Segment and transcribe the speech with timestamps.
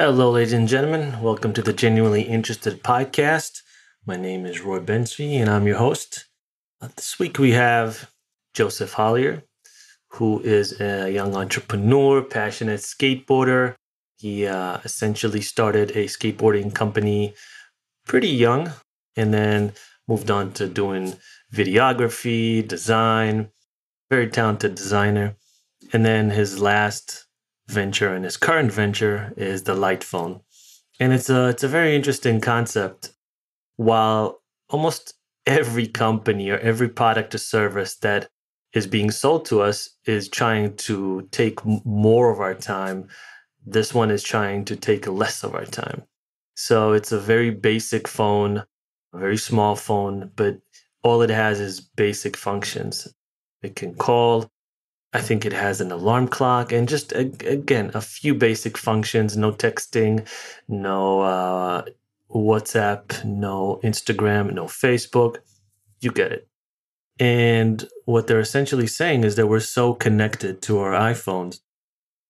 [0.00, 1.20] Hello, ladies and gentlemen.
[1.20, 3.62] Welcome to the Genuinely Interested podcast.
[4.06, 6.26] My name is Roy Bensby, and I'm your host.
[6.80, 8.08] Uh, this week we have
[8.54, 9.42] Joseph Hollier,
[10.10, 13.74] who is a young entrepreneur, passionate skateboarder.
[14.18, 17.34] He uh, essentially started a skateboarding company
[18.06, 18.70] pretty young
[19.16, 19.72] and then
[20.06, 21.14] moved on to doing
[21.52, 23.50] videography, design,
[24.10, 25.34] very talented designer.
[25.92, 27.24] And then his last
[27.68, 30.40] venture and his current venture is the light phone.
[31.00, 33.12] And it's a it's a very interesting concept.
[33.76, 35.14] While almost
[35.46, 38.28] every company or every product or service that
[38.74, 43.08] is being sold to us is trying to take more of our time,
[43.64, 46.02] this one is trying to take less of our time.
[46.54, 48.64] So it's a very basic phone,
[49.12, 50.58] a very small phone, but
[51.02, 53.08] all it has is basic functions.
[53.62, 54.50] It can call,
[55.12, 59.36] I think it has an alarm clock and just again a few basic functions.
[59.36, 60.28] No texting,
[60.68, 61.84] no uh,
[62.30, 65.38] WhatsApp, no Instagram, no Facebook.
[66.00, 66.48] You get it.
[67.18, 71.60] And what they're essentially saying is that we're so connected to our iPhones,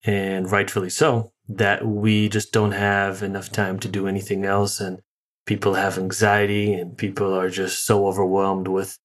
[0.05, 4.81] and rightfully so, that we just don't have enough time to do anything else.
[4.81, 5.01] And
[5.47, 8.99] people have anxiety, and people are just so overwhelmed with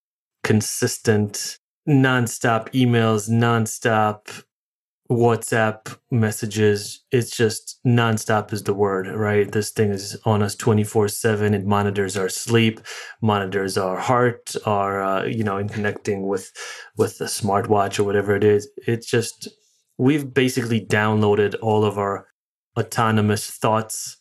[0.44, 4.44] consistent nonstop emails, nonstop
[5.12, 7.04] WhatsApp messages.
[7.12, 9.52] It's just nonstop is the word, right?
[9.52, 11.54] This thing is on us 24 7.
[11.54, 12.80] It monitors our sleep,
[13.22, 16.52] monitors our heart, our, uh, you know, in connecting with,
[16.98, 18.70] with the smartwatch or whatever it is.
[18.88, 19.50] It's just,
[19.98, 22.28] we've basically downloaded all of our
[22.80, 24.18] autonomous thoughts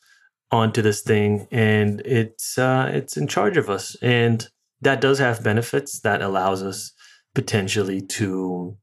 [0.51, 3.97] onto this thing and it's, uh, it's in charge of us.
[4.03, 4.47] And
[4.83, 6.93] that does have benefits that allows us
[7.35, 8.77] potentially to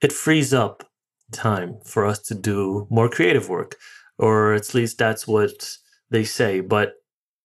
[0.00, 0.84] it frees up
[1.32, 3.76] time for us to do more creative work
[4.18, 5.76] or at least that's what
[6.10, 6.60] they say.
[6.60, 6.94] But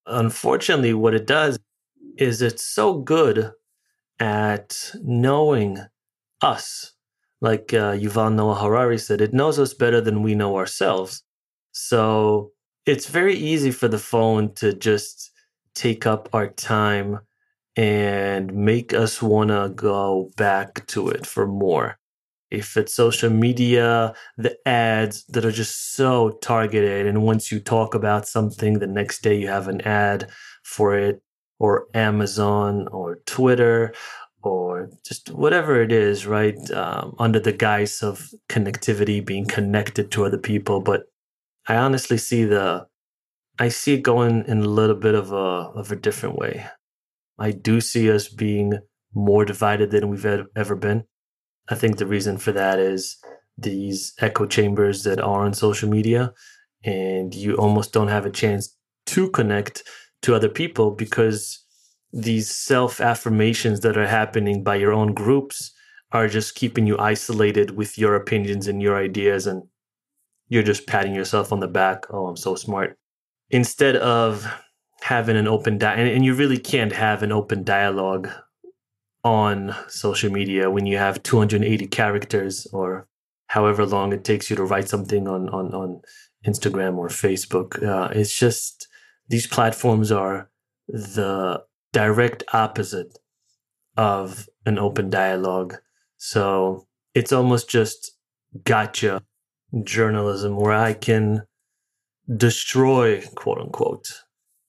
[0.05, 1.59] unfortunately what it does
[2.17, 3.51] is it's so good
[4.19, 5.79] at knowing
[6.41, 6.93] us.
[7.41, 11.23] Like uh, Yuval Noah Harari said it knows us better than we know ourselves.
[11.71, 12.51] So
[12.85, 15.31] it's very easy for the phone to just
[15.73, 17.19] take up our time
[17.75, 21.97] and make us want to go back to it for more.
[22.49, 27.07] If it's social media, the ads that are just so targeted.
[27.07, 30.29] And once you talk about something, the next day you have an ad
[30.63, 31.21] for it,
[31.59, 33.93] or Amazon, or Twitter,
[34.43, 36.59] or just whatever it is, right?
[36.71, 40.81] Um, under the guise of connectivity, being connected to other people.
[40.81, 41.03] But
[41.67, 42.85] I honestly see the,
[43.59, 46.65] I see it going in a little bit of a of a different way.
[47.41, 48.79] I do see us being
[49.15, 51.05] more divided than we've ever been.
[51.69, 53.17] I think the reason for that is
[53.57, 56.33] these echo chambers that are on social media,
[56.83, 59.83] and you almost don't have a chance to connect
[60.21, 61.65] to other people because
[62.13, 65.71] these self affirmations that are happening by your own groups
[66.11, 69.63] are just keeping you isolated with your opinions and your ideas, and
[70.47, 72.05] you're just patting yourself on the back.
[72.11, 72.97] Oh, I'm so smart.
[73.49, 74.45] Instead of
[75.01, 78.29] having an open di- and, and you really can't have an open dialogue
[79.23, 83.07] on social media when you have 280 characters or
[83.47, 86.01] however long it takes you to write something on on on
[86.45, 87.81] Instagram or Facebook.
[87.83, 88.87] Uh, it's just
[89.27, 90.49] these platforms are
[90.87, 91.63] the
[91.93, 93.17] direct opposite
[93.97, 95.77] of an open dialogue.
[96.17, 98.11] So it's almost just
[98.63, 99.21] gotcha
[99.83, 101.43] journalism where I can
[102.37, 104.07] destroy quote unquote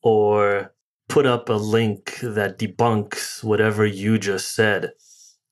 [0.03, 0.73] or
[1.09, 4.93] put up a link that debunks whatever you just said.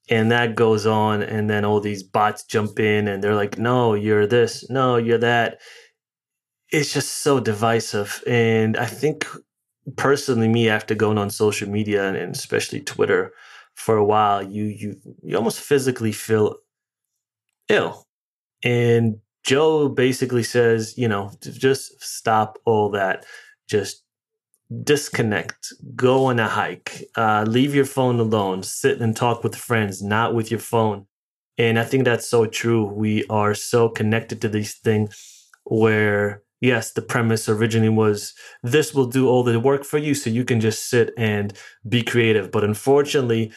[0.09, 3.94] And that goes on, and then all these bots jump in and they're like, no,
[3.94, 5.60] you're this, no, you're that.
[6.71, 8.22] It's just so divisive.
[8.27, 9.27] And I think
[9.97, 13.33] personally, me, after going on social media and especially Twitter
[13.75, 16.56] for a while, you you you almost physically feel
[17.69, 18.06] ill.
[18.65, 23.24] And Joe basically says, you know, just stop all that.
[23.69, 24.04] Just
[24.84, 30.03] disconnect, go on a hike, uh, leave your phone alone, sit and talk with friends,
[30.03, 31.07] not with your phone.
[31.59, 32.84] And I think that's so true.
[32.84, 38.33] We are so connected to these things where, yes, the premise originally was
[38.63, 41.53] this will do all the work for you so you can just sit and
[41.89, 42.51] be creative.
[42.51, 43.53] But unfortunately,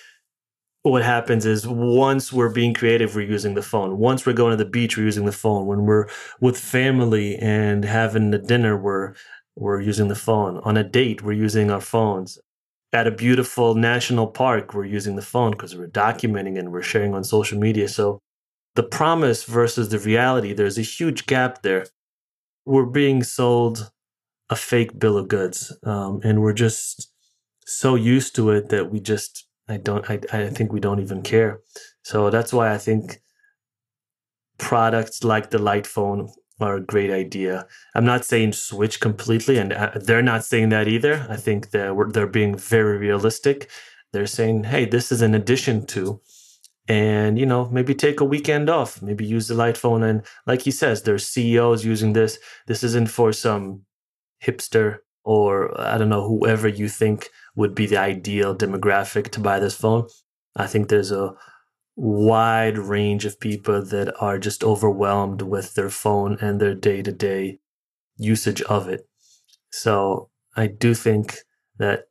[0.81, 3.97] what happens is once we're being creative, we're using the phone.
[3.97, 5.65] Once we're going to the beach, we're using the phone.
[5.65, 6.07] When we're
[6.41, 9.13] with family and having a dinner, we're
[9.55, 10.59] we're using the phone.
[10.59, 12.39] On a date, we're using our phones.
[12.93, 17.15] At a beautiful national park, we're using the phone because we're documenting and we're sharing
[17.15, 17.87] on social media.
[17.89, 18.21] So
[18.75, 21.85] the promise versus the reality, there's a huge gap there.
[22.65, 23.91] we're being sold
[24.49, 27.11] a fake bill of goods, um, and we're just
[27.65, 31.21] so used to it that we just I don't I, I think we don't even
[31.23, 31.61] care.
[32.03, 33.21] So that's why I think
[34.57, 36.29] products like the light phone
[36.59, 37.67] are a great idea.
[37.95, 41.25] I'm not saying switch completely, and uh, they're not saying that either.
[41.29, 43.69] I think that they're being very realistic.
[44.11, 46.21] They're saying, "Hey, this is an addition to,"
[46.87, 50.03] and you know, maybe take a weekend off, maybe use the light phone.
[50.03, 52.39] And like he says, there's CEOs using this.
[52.67, 53.83] This isn't for some
[54.43, 59.59] hipster or I don't know whoever you think would be the ideal demographic to buy
[59.59, 60.07] this phone.
[60.55, 61.33] I think there's a
[61.95, 67.11] wide range of people that are just overwhelmed with their phone and their day to
[67.11, 67.59] day
[68.17, 69.07] usage of it.
[69.71, 71.37] So I do think
[71.77, 72.05] that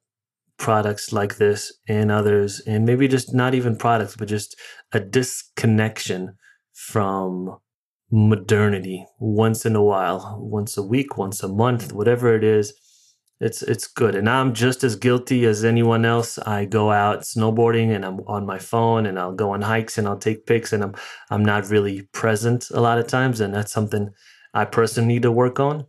[0.58, 4.56] products like this and others, and maybe just not even products, but just
[4.92, 6.36] a disconnection
[6.72, 7.58] from
[8.10, 12.72] modernity once in a while, once a week, once a month, whatever it is
[13.42, 14.14] it's it's good.
[14.14, 16.38] And i'm just as guilty as anyone else.
[16.38, 20.06] I go out snowboarding and i'm on my phone and i'll go on hikes and
[20.06, 20.94] i'll take pics and i'm
[21.28, 23.40] i'm not really present a lot of times.
[23.40, 24.10] And that's something
[24.54, 25.86] i personally need to work on.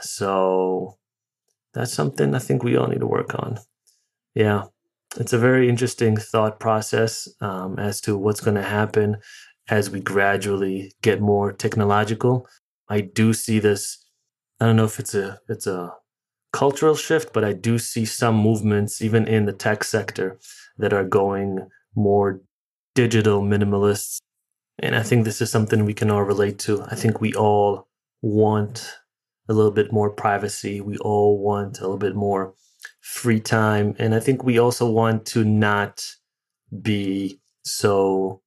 [0.00, 0.96] So
[1.74, 3.58] that's something i think we all need to work on.
[4.34, 4.64] Yeah.
[5.18, 9.16] It's a very interesting thought process um, as to what's going to happen
[9.68, 12.46] as we gradually get more technological.
[12.88, 14.06] I do see this
[14.60, 15.92] i don't know if it's a it's a
[16.52, 20.38] cultural shift, but I do see some movements, even in the tech sector,
[20.78, 22.40] that are going more
[22.94, 24.18] digital minimalists.
[24.78, 26.82] And I think this is something we can all relate to.
[26.82, 27.88] I think we all
[28.22, 28.98] want
[29.48, 30.80] a little bit more privacy.
[30.80, 32.54] We all want a little bit more
[33.00, 33.94] free time.
[33.98, 36.04] And I think we also want to not
[36.82, 38.42] be so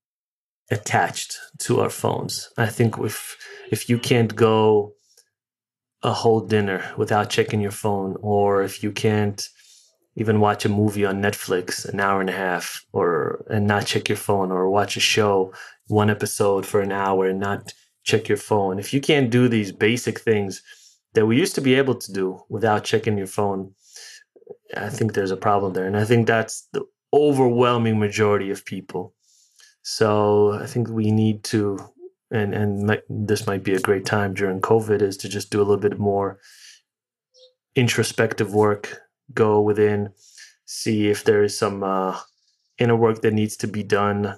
[0.71, 2.49] attached to our phones.
[2.57, 3.38] I think if
[3.71, 4.94] if you can't go
[6.03, 9.50] a whole dinner without checking your phone, or if you can't
[10.15, 14.09] even watch a movie on Netflix an hour and a half, or and not check
[14.09, 15.53] your phone, or watch a show
[15.88, 17.73] one episode for an hour and not
[18.03, 18.79] check your phone.
[18.79, 20.61] If you can't do these basic things
[21.13, 23.73] that we used to be able to do without checking your phone,
[24.75, 26.83] I think there's a problem there, and I think that's the
[27.13, 29.13] overwhelming majority of people.
[29.83, 31.77] So I think we need to
[32.33, 35.63] and and this might be a great time during COVID is to just do a
[35.63, 36.39] little bit more
[37.75, 39.01] introspective work,
[39.33, 40.09] go within,
[40.65, 42.19] see if there is some uh,
[42.77, 44.38] inner work that needs to be done.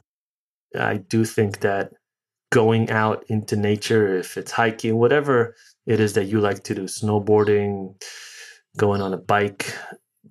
[0.77, 1.91] I do think that
[2.51, 5.55] going out into nature, if it's hiking, whatever
[5.85, 7.95] it is that you like to do, snowboarding,
[8.77, 9.73] going on a bike,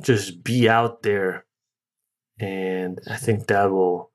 [0.02, 1.44] just be out there.
[2.40, 4.10] And I think that will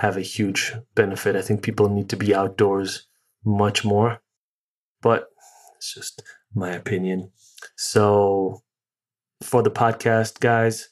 [0.00, 1.36] have a huge benefit.
[1.36, 3.06] I think people need to be outdoors
[3.44, 4.22] much more,
[5.02, 5.28] but
[5.76, 6.22] it's just
[6.54, 7.30] my opinion.
[7.76, 8.62] So,
[9.42, 10.88] for the podcast, guys,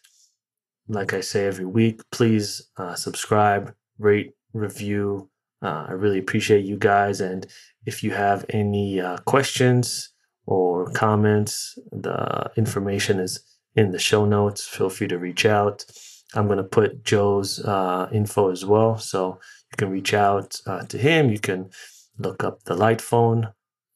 [0.88, 5.31] like I say every week, please uh, subscribe, rate, review.
[5.62, 7.22] Uh, I really appreciate you guys.
[7.22, 7.46] And
[7.87, 10.12] if you have any uh, questions
[10.44, 13.40] or comments, the information is
[13.75, 14.66] in the show notes.
[14.66, 15.87] Feel free to reach out.
[16.34, 18.98] I'm going to put Joe's uh, info as well.
[18.98, 19.38] So
[19.72, 21.30] you can reach out uh, to him.
[21.30, 21.70] You can
[22.19, 23.48] look up the light phone.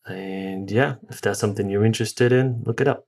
[0.06, 3.06] And yeah, if that's something you're interested in, look it up.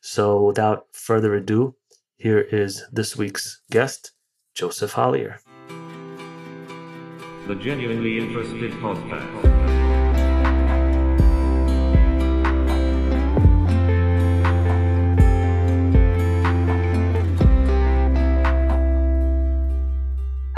[0.00, 1.74] So without further ado,
[2.16, 4.12] here is this week's guest,
[4.54, 5.40] Joseph Hollier.
[7.46, 9.57] The Genuinely Interested Podcast.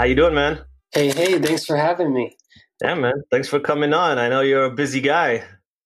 [0.01, 0.59] How you doing, man?
[0.95, 2.35] Hey, hey, thanks for having me.
[2.81, 3.21] Yeah, man.
[3.29, 4.17] Thanks for coming on.
[4.17, 5.43] I know you're a busy guy.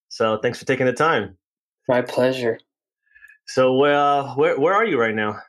[0.08, 1.38] So thanks for taking the time.
[1.90, 2.58] My pleasure.
[3.46, 5.42] So uh, where where are you right now?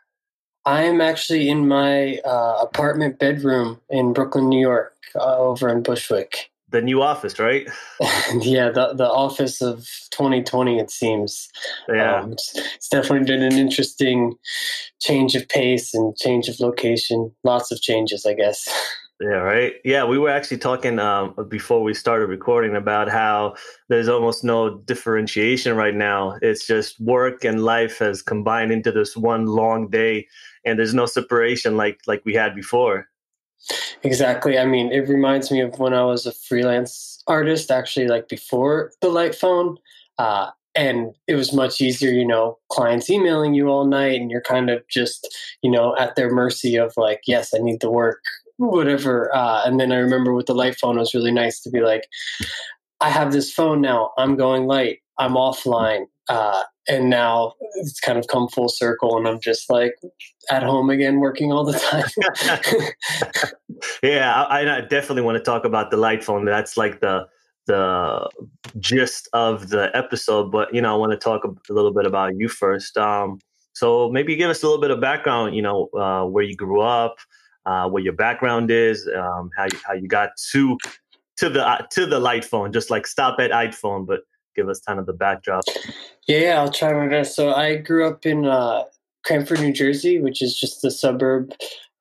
[0.65, 6.51] I'm actually in my uh, apartment bedroom in Brooklyn, New York, uh, over in Bushwick.
[6.77, 7.67] The new office, right?
[8.43, 9.79] yeah, the the office of
[10.11, 10.79] 2020.
[10.79, 11.49] It seems.
[11.89, 14.35] Yeah, um, it's, it's definitely been an interesting
[15.01, 17.35] change of pace and change of location.
[17.45, 18.69] Lots of changes, I guess.
[19.19, 19.73] Yeah, right.
[19.83, 23.55] Yeah, we were actually talking um, before we started recording about how
[23.89, 26.37] there's almost no differentiation right now.
[26.43, 30.27] It's just work and life has combined into this one long day,
[30.67, 33.09] and there's no separation like like we had before.
[34.03, 34.59] Exactly.
[34.59, 38.93] I mean, it reminds me of when I was a freelance artist, actually, like before
[39.01, 39.79] the light phone.
[40.19, 44.43] Uh, and it was much easier, you know, clients emailing you all night and you're
[44.43, 45.27] kind of just,
[45.63, 48.21] you know, at their mercy of like, yes, I need the work
[48.59, 49.35] whatever.
[49.35, 51.81] Uh, and then I remember with the light phone, it was really nice to be
[51.81, 52.07] like,
[53.01, 54.13] I have this phone now.
[54.19, 55.01] I'm going light.
[55.19, 56.07] I'm offline.
[56.29, 59.95] Uh, and now it's kind of come full circle, and I'm just like
[60.51, 62.05] at home again, working all the time.
[64.03, 66.45] yeah, I, I, definitely want to talk about the light phone.
[66.45, 67.27] That's like the
[67.67, 68.29] the
[68.79, 70.51] gist of the episode.
[70.51, 72.97] But you know, I want to talk a little bit about you first.
[72.97, 73.39] Um,
[73.73, 75.55] so maybe give us a little bit of background.
[75.55, 77.17] You know, uh, where you grew up,
[77.67, 80.79] uh, what your background is, um, how you, how you got to
[81.37, 82.73] to the uh, to the light phone.
[82.73, 84.21] Just like stop at iPhone, but
[84.57, 85.65] give us kind of the backdrop.
[86.27, 87.37] Yeah, I'll try my best.
[87.37, 88.85] So I grew up in uh,
[89.25, 91.53] Cranford, New Jersey, which is just the suburb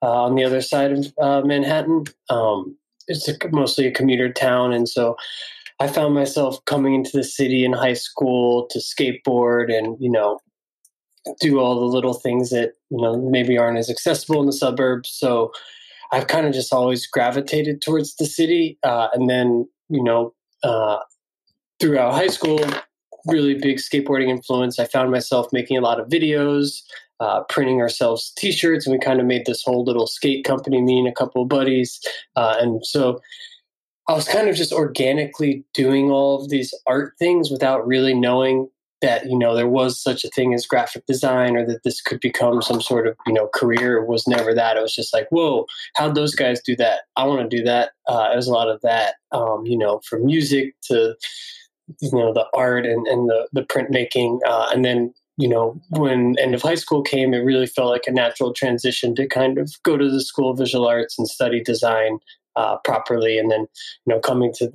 [0.02, 2.06] uh, on the other side of uh, Manhattan.
[2.30, 5.16] Um, it's a, mostly a commuter town, and so
[5.80, 10.40] I found myself coming into the city in high school to skateboard and you know
[11.40, 15.10] do all the little things that you know maybe aren't as accessible in the suburbs.
[15.10, 15.52] So
[16.12, 20.34] I've kind of just always gravitated towards the city, uh, and then you know
[20.64, 20.98] uh,
[21.80, 22.60] throughout high school,
[23.28, 24.80] really big skateboarding influence.
[24.80, 26.82] I found myself making a lot of videos,
[27.20, 30.82] uh, printing ourselves T-shirts, and we kind of made this whole little skate company.
[30.82, 32.00] Me and a couple of buddies,
[32.36, 33.20] uh, and so
[34.08, 38.70] I was kind of just organically doing all of these art things without really knowing
[39.02, 42.20] that you know there was such a thing as graphic design or that this could
[42.20, 45.28] become some sort of you know career it was never that it was just like
[45.30, 45.66] whoa
[45.96, 48.70] how'd those guys do that i want to do that uh, it was a lot
[48.70, 51.14] of that um, you know from music to
[52.02, 56.36] you know the art and, and the, the printmaking uh, and then you know when
[56.40, 59.72] end of high school came it really felt like a natural transition to kind of
[59.84, 62.20] go to the school of visual arts and study design
[62.56, 63.62] uh, properly and then
[64.06, 64.72] you know coming to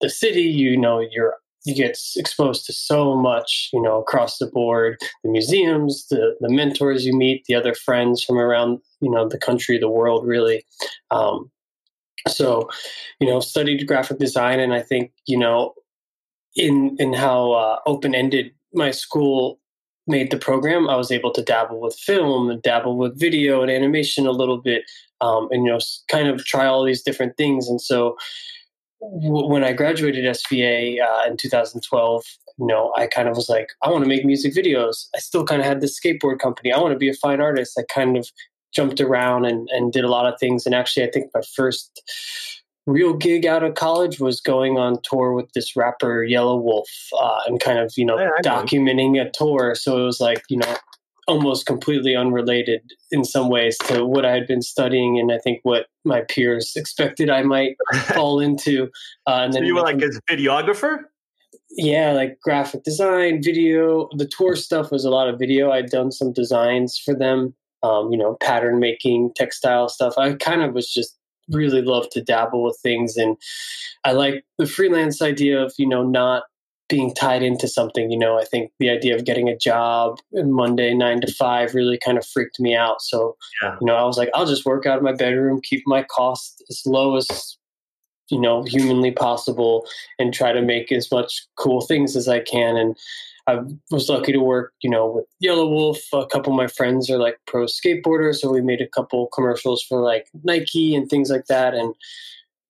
[0.00, 4.46] the city you know you're you get exposed to so much, you know, across the
[4.46, 9.28] board, the museums, the, the mentors you meet, the other friends from around, you know,
[9.28, 10.64] the country, the world, really.
[11.10, 11.50] Um,
[12.28, 12.68] so,
[13.18, 15.74] you know, studied graphic design, and I think, you know,
[16.56, 19.60] in in how uh, open ended my school
[20.06, 23.70] made the program, I was able to dabble with film and dabble with video and
[23.70, 24.82] animation a little bit,
[25.20, 25.78] um, and you know,
[26.08, 27.68] kind of try all these different things.
[27.68, 28.16] And so,
[29.00, 32.24] w- when I graduated SVA uh, in 2012,
[32.58, 35.06] you know, I kind of was like, I want to make music videos.
[35.14, 36.72] I still kind of had this skateboard company.
[36.72, 37.78] I want to be a fine artist.
[37.78, 38.28] I kind of
[38.74, 40.66] jumped around and, and did a lot of things.
[40.66, 42.02] And actually, I think my first
[42.86, 46.84] real gig out of college was going on tour with this rapper Yelawolf
[47.20, 49.74] uh, and kind of, you know, yeah, documenting a tour.
[49.74, 50.76] So it was like, you know,
[51.28, 52.82] almost completely unrelated
[53.12, 56.72] in some ways to what I had been studying and I think what my peers
[56.74, 57.76] expected I might
[58.14, 58.90] fall into.
[59.26, 60.98] Uh, and then so you were like a videographer?
[61.70, 64.08] Yeah, like graphic design, video.
[64.16, 65.70] The tour stuff was a lot of video.
[65.70, 70.14] I'd done some designs for them, um, you know, pattern making, textile stuff.
[70.18, 71.16] I kind of was just
[71.50, 73.36] really love to dabble with things and
[74.04, 76.44] I like the freelance idea of, you know, not
[76.88, 78.10] being tied into something.
[78.10, 81.98] You know, I think the idea of getting a job Monday nine to five really
[81.98, 83.00] kind of freaked me out.
[83.02, 83.76] So, yeah.
[83.80, 86.64] you know, I was like, I'll just work out of my bedroom, keep my cost
[86.68, 87.56] as low as
[88.30, 89.86] you know humanly possible,
[90.18, 92.76] and try to make as much cool things as I can.
[92.76, 92.96] And
[93.50, 95.98] I was lucky to work, you know, with Yelawolf.
[96.12, 99.82] A couple of my friends are like pro skateboarders, so we made a couple commercials
[99.82, 101.74] for like Nike and things like that.
[101.74, 101.94] And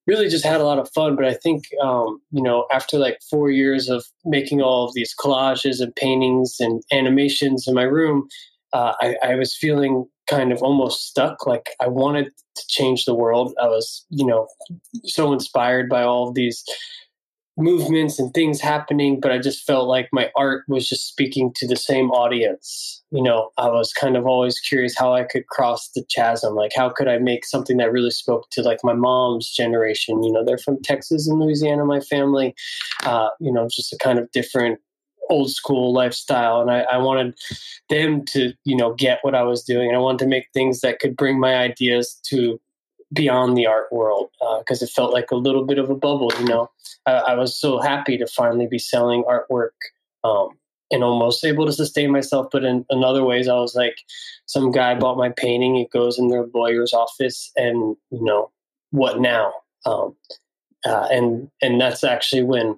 [0.06, 1.14] really just had a lot of fun.
[1.14, 5.14] But I think, um, you know, after like four years of making all of these
[5.14, 8.28] collages and paintings and animations in my room,
[8.72, 11.46] uh, I, I was feeling kind of almost stuck.
[11.46, 13.52] Like I wanted to change the world.
[13.60, 14.48] I was, you know,
[15.04, 16.64] so inspired by all of these
[17.56, 21.66] movements and things happening, but I just felt like my art was just speaking to
[21.66, 23.02] the same audience.
[23.10, 26.54] You know, I was kind of always curious how I could cross the chasm.
[26.54, 30.22] Like, how could I make something that really spoke to like my mom's generation?
[30.22, 32.54] You know, they're from Texas and Louisiana, my family.
[33.04, 34.78] Uh, you know, just a kind of different
[35.28, 37.38] old school lifestyle and I, I, wanted
[37.88, 40.80] them to you know get what i was doing and i wanted to make things
[40.80, 42.60] that could bring my ideas to
[43.12, 46.32] beyond the art world because uh, it felt like a little bit of a bubble.
[46.38, 46.70] You know,
[47.06, 49.70] I, I was so happy to finally be selling artwork
[50.24, 50.50] um,
[50.90, 52.48] and almost able to sustain myself.
[52.52, 53.96] But in, in other ways, I was like,
[54.46, 55.76] some guy bought my painting.
[55.76, 58.50] It goes in their lawyer's office, and you know,
[58.90, 59.52] what now?
[59.86, 60.16] Um,
[60.84, 62.76] uh, and and that's actually when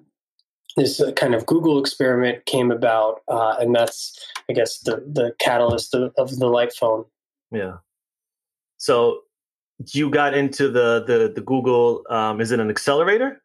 [0.75, 4.17] this uh, kind of Google experiment came about, uh, and that's
[4.49, 7.05] I guess the the catalyst of, of the light phone.
[7.51, 7.77] Yeah.
[8.77, 9.21] So
[9.91, 12.03] you got into the the the Google.
[12.09, 13.41] Um, is it an accelerator?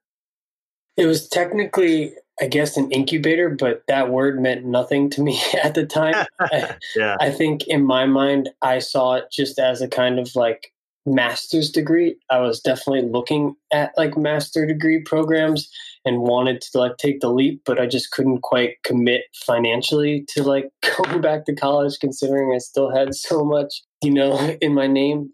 [0.96, 5.74] It was technically, I guess, an incubator, but that word meant nothing to me at
[5.74, 6.26] the time.
[6.96, 7.16] yeah.
[7.20, 10.72] I think in my mind, I saw it just as a kind of like
[11.06, 12.16] master's degree.
[12.30, 15.70] I was definitely looking at like master degree programs
[16.04, 20.42] and wanted to like take the leap, but I just couldn't quite commit financially to
[20.42, 24.86] like going back to college considering I still had so much, you know, in my
[24.86, 25.30] name.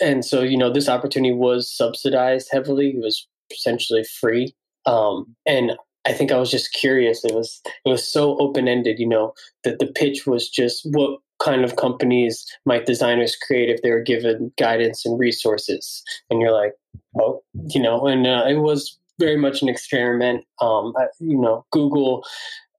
[0.00, 2.90] And so, you know, this opportunity was subsidized heavily.
[2.90, 4.54] It was essentially free.
[4.86, 5.72] Um, and
[6.06, 7.24] I think I was just curious.
[7.24, 11.20] It was it was so open ended, you know, that the pitch was just what
[11.42, 16.02] kind of companies might designers create if they were given guidance and resources.
[16.30, 16.72] And you're like,
[17.20, 20.44] oh, you know, and uh, it was very much an experiment.
[20.60, 22.24] Um, I, you know, Google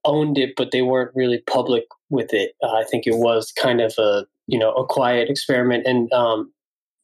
[0.04, 2.54] owned it, but they weren't really public with it.
[2.62, 6.52] Uh, I think it was kind of a you know a quiet experiment, and um,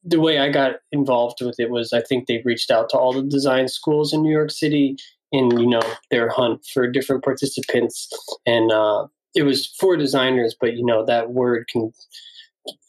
[0.06, 3.12] the way I got involved with it was I think they reached out to all
[3.12, 4.96] the design schools in New York City
[5.32, 8.08] in you know their hunt for different participants,
[8.46, 11.92] and uh, it was for designers, but you know that word can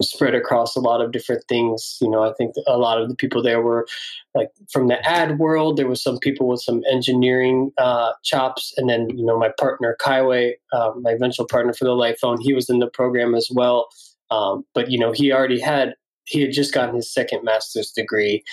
[0.01, 1.97] spread across a lot of different things.
[2.01, 3.87] You know, I think a lot of the people there were
[4.35, 5.77] like from the ad world.
[5.77, 9.97] There was some people with some engineering uh, chops, and then you know my partner
[9.99, 13.49] Kaiwei, uh, my eventual partner for the Light Phone, he was in the program as
[13.51, 13.89] well.
[14.29, 15.95] Um, but you know, he already had
[16.27, 18.43] he had just gotten his second master's degree.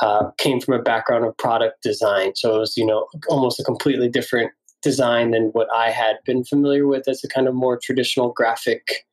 [0.00, 3.64] Uh, came from a background of product design, so it was you know almost a
[3.64, 4.50] completely different
[4.82, 9.04] design than what I had been familiar with as a kind of more traditional graphic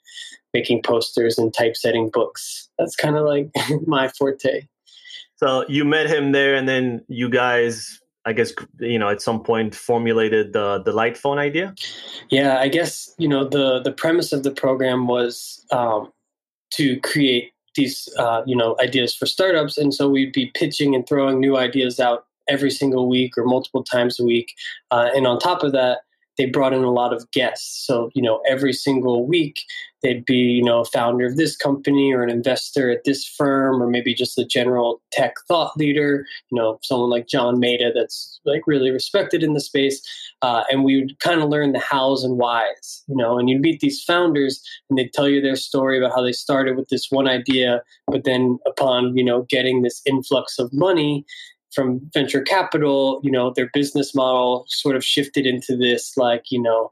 [0.54, 2.70] making posters and typesetting books.
[2.80, 3.52] That's kind of like
[3.86, 4.68] my forte.
[5.36, 9.44] So you met him there, and then you guys, I guess, you know, at some
[9.44, 11.76] point formulated the the light phone idea.
[12.30, 16.12] Yeah, I guess you know the the premise of the program was um,
[16.72, 21.08] to create these uh, you know ideas for startups, and so we'd be pitching and
[21.08, 24.54] throwing new ideas out every single week or multiple times a week,
[24.92, 26.00] uh, and on top of that,
[26.38, 27.86] they brought in a lot of guests.
[27.86, 29.60] So, you know, every single week
[30.04, 33.82] they'd be, you know, a founder of this company or an investor at this firm,
[33.82, 38.40] or maybe just a general tech thought leader, you know, someone like John Maeda that's
[38.46, 40.02] like really respected in the space.
[40.44, 43.62] Uh, and we would kind of learn the hows and whys, you know, and you'd
[43.62, 47.08] meet these founders and they'd tell you their story about how they started with this
[47.10, 51.26] one idea, but then upon, you know, getting this influx of money,
[51.78, 56.60] from venture capital, you know, their business model sort of shifted into this like, you
[56.60, 56.92] know,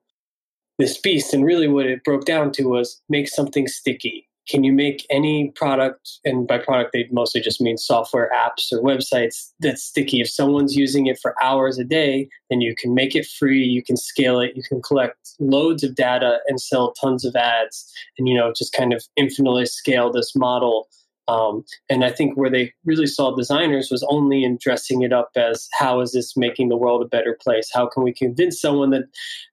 [0.77, 1.33] this beast.
[1.33, 4.29] And really what it broke down to was make something sticky.
[4.47, 8.79] Can you make any product, and by product they mostly just mean software apps or
[8.79, 10.21] websites that's sticky?
[10.21, 13.81] If someone's using it for hours a day, then you can make it free, you
[13.81, 18.27] can scale it, you can collect loads of data and sell tons of ads, and
[18.27, 20.87] you know, just kind of infinitely scale this model
[21.27, 25.31] um, and I think where they really saw designers was only in dressing it up
[25.35, 27.69] as how is this making the world a better place?
[27.73, 29.05] How can we convince someone that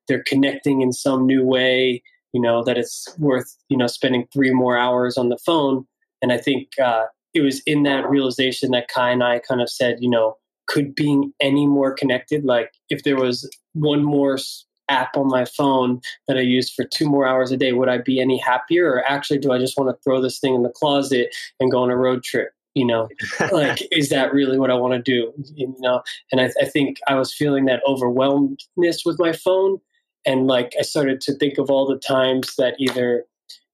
[0.06, 2.02] they're connecting in some new way?
[2.32, 5.86] You know that it's worth you know spending three more hours on the phone.
[6.20, 7.04] And I think uh,
[7.34, 10.94] it was in that realization that Kai and I kind of said, you know, could
[10.94, 14.38] being any more connected, like if there was one more
[14.88, 17.98] app on my phone that I use for two more hours a day, would I
[17.98, 18.90] be any happier?
[18.90, 21.82] Or actually, do I just want to throw this thing in the closet and go
[21.82, 22.50] on a road trip?
[22.74, 23.08] You know,
[23.52, 25.32] like, is that really what I want to do?
[25.54, 29.78] You know, and I, I think I was feeling that overwhelmedness with my phone.
[30.24, 33.24] And like, I started to think of all the times that either,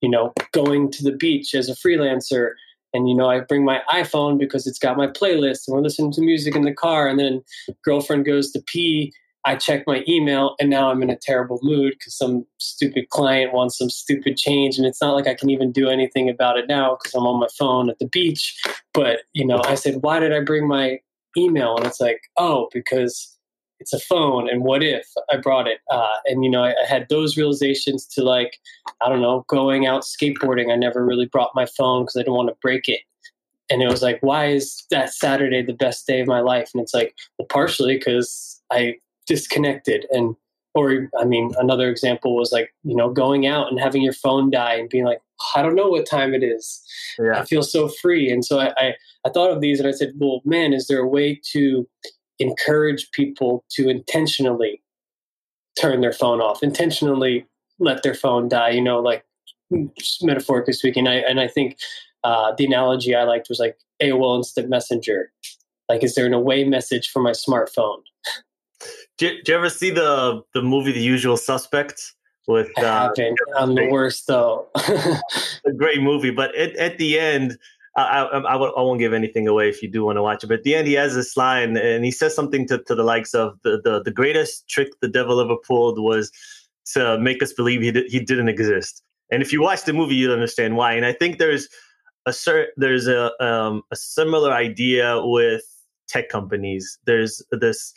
[0.01, 2.53] you know, going to the beach as a freelancer
[2.95, 6.11] and you know i bring my iphone because it's got my playlist and we're listening
[6.11, 7.43] to music in the car and then
[7.85, 9.13] girlfriend goes to pee
[9.45, 13.53] I check my email and now I'm in a terrible mood because some stupid client
[13.53, 14.77] wants some stupid change.
[14.77, 17.41] And it's not like I can even do anything about it now because I'm on
[17.41, 18.61] my phone at the beach.
[18.93, 20.99] But, you know, I said, why did I bring my
[21.37, 21.77] email?
[21.77, 23.37] And it's like, oh, because
[23.81, 24.51] it's a phone.
[24.51, 25.79] And what if I brought it?
[25.91, 28.59] Uh, and, you know, I, I had those realizations to like,
[29.01, 30.73] I don't know, going out skateboarding.
[30.73, 33.01] I never really brought my phone because I didn't want to break it
[33.71, 36.83] and it was like why is that saturday the best day of my life and
[36.83, 38.95] it's like well partially because i
[39.29, 40.07] disconnected.
[40.11, 40.35] And
[40.75, 44.51] or i mean another example was like you know going out and having your phone
[44.51, 45.21] die and being like
[45.57, 46.83] i don't know what time it is.
[47.19, 47.41] Yeah.
[47.41, 48.31] i feel so free.
[48.31, 51.01] And so I, I, I thought of these and i said well man is there
[51.01, 51.89] a way to
[52.39, 54.81] encourage people to intentionally
[55.81, 57.47] turn their phone off intentionally
[57.79, 58.71] let their phone die?
[58.71, 59.25] You know like
[60.23, 61.79] metaphorically speaking I, and i think
[62.25, 65.33] uh, the analogy i liked was like aol instant messenger.
[65.89, 68.03] Like is there an away message for my smartphone
[69.19, 72.15] did, did you ever see the the movie The Usual Suspects?
[72.47, 73.13] With uh,
[73.59, 74.69] I'm the worst though.
[74.77, 77.59] a great movie, but at, at the end,
[77.95, 80.47] I, I, I, won't give anything away if you do want to watch it.
[80.47, 83.03] But at the end, he has this line, and he says something to, to the
[83.03, 86.33] likes of the, the the greatest trick the devil ever pulled was
[86.95, 89.03] to make us believe he did, he didn't exist.
[89.31, 90.95] And if you watch the movie, you'll understand why.
[90.95, 91.69] And I think there's
[92.25, 95.63] a cert, there's a um, a similar idea with
[96.09, 96.99] tech companies.
[97.05, 97.93] There's this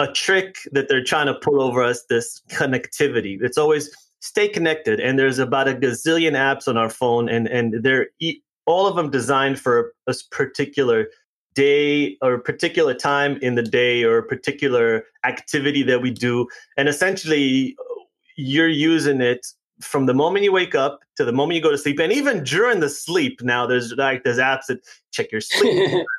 [0.00, 2.04] a trick that they're trying to pull over us.
[2.08, 3.38] This connectivity.
[3.40, 7.84] It's always stay connected, and there's about a gazillion apps on our phone, and and
[7.84, 8.08] they're
[8.66, 11.08] all of them designed for a particular
[11.54, 16.88] day or particular time in the day or a particular activity that we do and
[16.88, 17.94] essentially uh,
[18.36, 19.48] you're using it
[19.80, 22.44] from the moment you wake up to the moment you go to sleep and even
[22.44, 24.80] during the sleep now there's like there's apps that
[25.12, 26.06] check your sleep.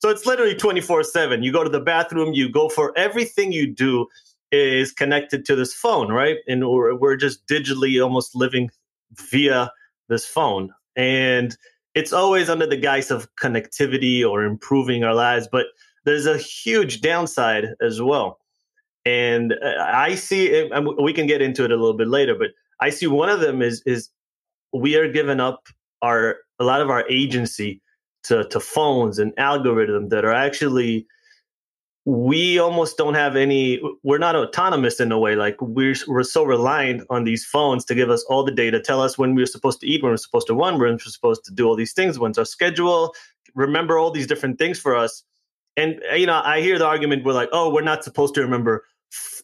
[0.00, 3.72] So it's literally 24 7 you go to the bathroom you go for everything you
[3.72, 4.06] do
[4.50, 6.38] is connected to this phone right?
[6.48, 8.70] And we're, we're just digitally almost living
[9.12, 9.70] via
[10.08, 10.70] this phone.
[10.96, 11.56] And
[11.94, 15.66] it's always under the guise of connectivity or improving our lives but
[16.04, 18.40] there's a huge downside as well.
[19.04, 22.50] And uh, I see it, we can get into it a little bit later, but
[22.82, 24.10] I see one of them is is
[24.72, 25.68] we are giving up
[26.02, 27.80] our a lot of our agency
[28.24, 31.06] to to phones and algorithms that are actually
[32.04, 36.42] we almost don't have any we're not autonomous in a way like we're we're so
[36.42, 39.80] reliant on these phones to give us all the data tell us when we're supposed
[39.80, 42.18] to eat when we're supposed to run when we're supposed to do all these things
[42.18, 43.14] when's our schedule
[43.54, 45.22] remember all these different things for us.
[45.76, 48.40] And uh, you know i hear the argument we're like oh we're not supposed to
[48.42, 48.84] remember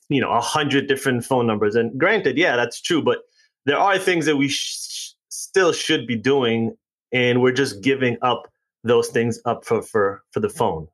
[0.08, 1.74] you know a hundred different phone numbers.
[1.74, 3.20] And granted yeah that's true but
[3.68, 6.76] there are things that we sh- still should be doing
[7.12, 8.48] and we're just giving up
[8.84, 10.88] those things up for for for the phone.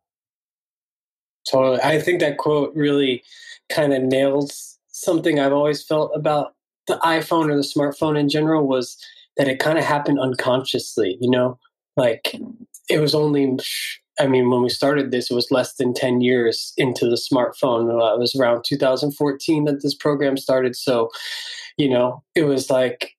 [1.50, 1.80] Totally.
[1.82, 3.22] I think that quote really
[3.68, 6.54] kind of nails something i've always felt about
[6.86, 8.96] the iphone or the smartphone in general was
[9.36, 11.58] that it kind of happened unconsciously you know?
[11.96, 12.34] Like
[12.88, 13.58] it was only
[14.18, 17.90] I mean, when we started this, it was less than 10 years into the smartphone.
[17.90, 20.76] Uh, it was around 2014 that this program started.
[20.76, 21.10] So,
[21.76, 23.12] you know, it was like,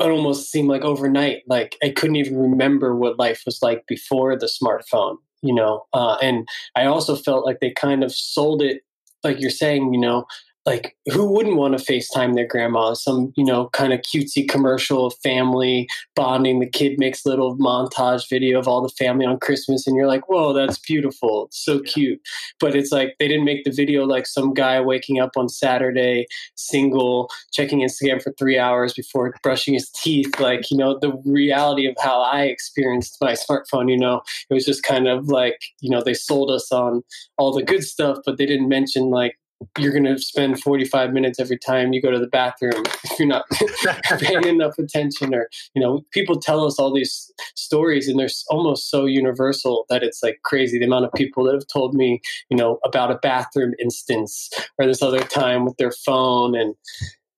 [0.00, 1.42] it almost seemed like overnight.
[1.46, 5.84] Like I couldn't even remember what life was like before the smartphone, you know.
[5.92, 8.82] Uh, and I also felt like they kind of sold it,
[9.22, 10.24] like you're saying, you know,
[10.66, 12.94] like who wouldn't want to FaceTime their grandma?
[12.94, 16.60] Some, you know, kind of cutesy commercial of family bonding.
[16.60, 20.28] The kid makes little montage video of all the family on Christmas, and you're like,
[20.28, 21.46] whoa, that's beautiful.
[21.46, 22.20] It's so cute.
[22.60, 26.26] But it's like they didn't make the video like some guy waking up on Saturday,
[26.54, 30.40] single, checking Instagram for three hours before brushing his teeth.
[30.40, 34.64] Like, you know, the reality of how I experienced my smartphone, you know, it was
[34.64, 37.02] just kind of like, you know, they sold us on
[37.36, 39.36] all the good stuff, but they didn't mention like
[39.78, 43.28] you're going to spend 45 minutes every time you go to the bathroom if you're
[43.28, 43.44] not
[44.20, 48.90] paying enough attention or you know people tell us all these stories and they're almost
[48.90, 52.56] so universal that it's like crazy the amount of people that have told me you
[52.56, 56.74] know about a bathroom instance or this other time with their phone and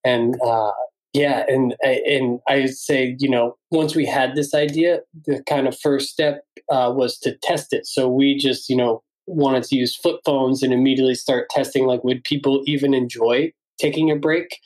[0.04, 0.72] and uh
[1.12, 5.78] yeah and and i say you know once we had this idea the kind of
[5.78, 7.86] first step uh, was to test it.
[7.86, 12.02] So we just you know wanted to use flip phones and immediately start testing like
[12.04, 14.58] would people even enjoy taking a break?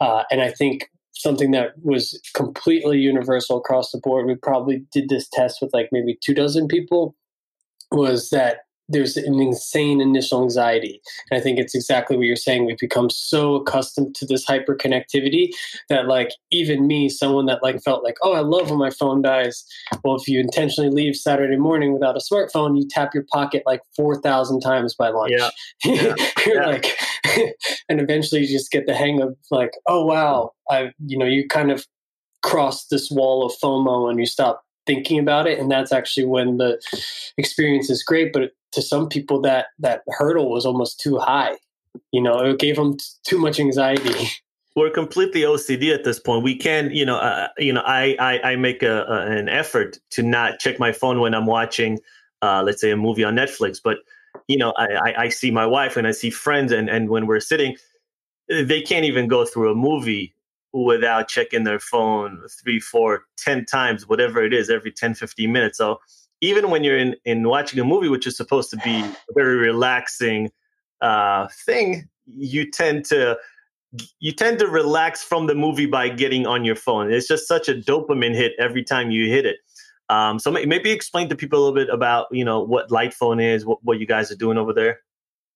[0.00, 5.08] Uh, and i think something that was completely universal across the board we probably did
[5.08, 7.14] this test with like maybe two dozen people
[7.92, 11.00] was that there's an insane initial anxiety.
[11.30, 12.66] And I think it's exactly what you're saying.
[12.66, 15.50] We've become so accustomed to this hyper connectivity
[15.88, 19.22] that like even me, someone that like felt like, oh, I love when my phone
[19.22, 19.64] dies.
[20.04, 23.80] Well, if you intentionally leave Saturday morning without a smartphone, you tap your pocket like
[23.96, 25.32] four thousand times by lunch.
[25.36, 25.50] Yeah.
[25.84, 26.14] yeah.
[26.44, 26.66] you're yeah.
[26.66, 26.86] like
[27.88, 31.46] and eventually you just get the hang of like, oh wow, I you know, you
[31.48, 31.86] kind of
[32.42, 36.56] cross this wall of FOMO and you stop thinking about it and that's actually when
[36.56, 36.80] the
[37.36, 41.54] experience is great but to some people that that hurdle was almost too high
[42.10, 44.28] you know it gave them t- too much anxiety.
[44.76, 46.42] We're completely ocd at this point.
[46.42, 49.98] We can you know uh, you know i i, I make a, a, an effort
[50.10, 51.98] to not check my phone when i'm watching
[52.42, 53.98] uh, let's say a movie on netflix but
[54.48, 57.26] you know I, I, I see my wife and i see friends and and when
[57.26, 57.76] we're sitting
[58.48, 60.34] they can't even go through a movie
[60.72, 65.78] without checking their phone three four ten times whatever it is every 10 15 minutes
[65.78, 65.98] so
[66.40, 69.56] even when you're in, in watching a movie, which is supposed to be a very
[69.56, 70.50] relaxing
[71.00, 73.36] uh, thing, you tend to
[74.20, 77.12] you tend to relax from the movie by getting on your phone.
[77.12, 79.56] It's just such a dopamine hit every time you hit it.
[80.08, 83.40] Um, so maybe explain to people a little bit about you know what Light Phone
[83.40, 85.00] is, what, what you guys are doing over there.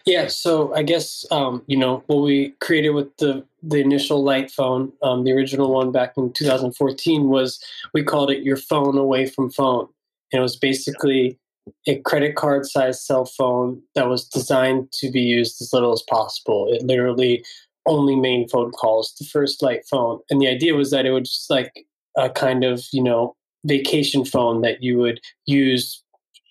[0.07, 4.51] Yeah, so I guess um, you know what we created with the the initial Light
[4.51, 7.59] Phone, um, the original one back in 2014, was
[7.95, 9.88] we called it your phone away from phone.
[10.33, 11.38] And it was basically
[11.87, 16.03] a credit card sized cell phone that was designed to be used as little as
[16.03, 16.69] possible.
[16.71, 17.43] It literally
[17.87, 20.21] only made phone calls, the first light phone.
[20.29, 21.87] And the idea was that it would just like
[22.17, 26.03] a kind of, you know, vacation phone that you would use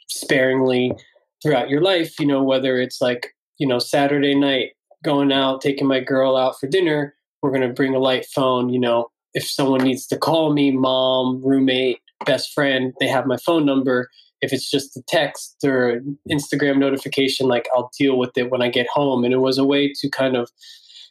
[0.07, 0.93] sparingly
[1.41, 4.71] throughout your life, you know, whether it's like, you know, Saturday night
[5.03, 8.69] going out, taking my girl out for dinner, we're going to bring a light phone,
[8.69, 13.37] you know, if someone needs to call me, mom, roommate, best friend, they have my
[13.37, 14.09] phone number.
[14.41, 18.69] If it's just a text or Instagram notification, like I'll deal with it when I
[18.69, 19.23] get home.
[19.23, 20.51] And it was a way to kind of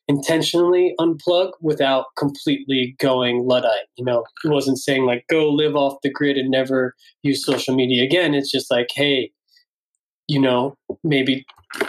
[0.08, 3.86] intentionally unplug without completely going luddite.
[3.96, 7.74] You know, it wasn't saying like go live off the grid and never use social
[7.74, 8.34] media again.
[8.34, 9.32] It's just like, hey,
[10.28, 11.44] you know, maybe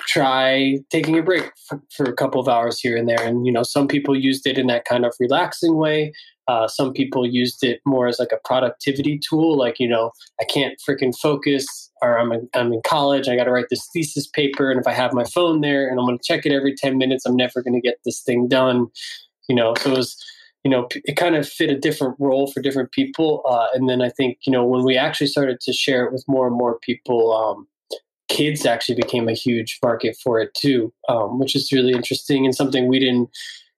[0.08, 3.22] try taking a break for, for, a couple of hours here and there.
[3.22, 6.14] And, you know, some people used it in that kind of relaxing way.
[6.48, 9.58] Uh, some people used it more as like a productivity tool.
[9.58, 13.28] Like, you know, I can't freaking focus or I'm in, I'm in college.
[13.28, 14.70] I got to write this thesis paper.
[14.70, 16.98] And if I have my phone there and I'm going to check it every 10
[16.98, 18.88] minutes, I'm never going to get this thing done.
[19.48, 20.18] You know, so it was,
[20.64, 23.44] you know, it kind of fit a different role for different people.
[23.48, 26.24] Uh, and then I think, you know, when we actually started to share it with
[26.28, 27.68] more and more people, um,
[28.34, 32.56] kids actually became a huge market for it too, um, which is really interesting and
[32.56, 33.30] something we didn't,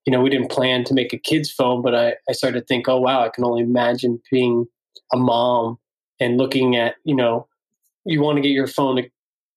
[0.05, 2.65] you know, we didn't plan to make a kids phone, but I, I started to
[2.65, 4.65] think, oh wow, I can only imagine being
[5.11, 5.77] a mom
[6.21, 7.47] and looking at, you know,
[8.05, 9.03] you want to get your phone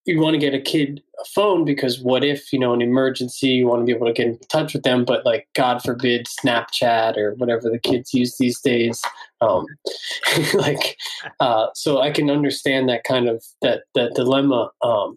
[0.09, 3.49] you want to get a kid a phone because what if you know an emergency
[3.49, 6.27] you want to be able to get in touch with them but like god forbid
[6.27, 9.03] snapchat or whatever the kids use these days
[9.40, 9.66] um,
[10.55, 10.97] like
[11.40, 15.16] uh, so i can understand that kind of that that dilemma um,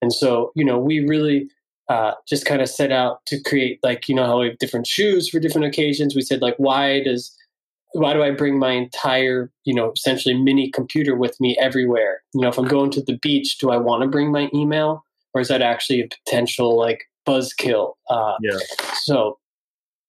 [0.00, 1.48] and so you know we really
[1.88, 4.86] uh, just kind of set out to create like you know how we have different
[4.86, 6.14] shoes for different occasions.
[6.14, 7.36] We said like why does
[7.94, 12.22] why do I bring my entire, you know, essentially mini computer with me everywhere?
[12.34, 15.04] You know, if I'm going to the beach, do I want to bring my email,
[15.32, 17.92] or is that actually a potential like buzzkill?
[18.10, 18.58] Uh, yeah.
[19.04, 19.38] So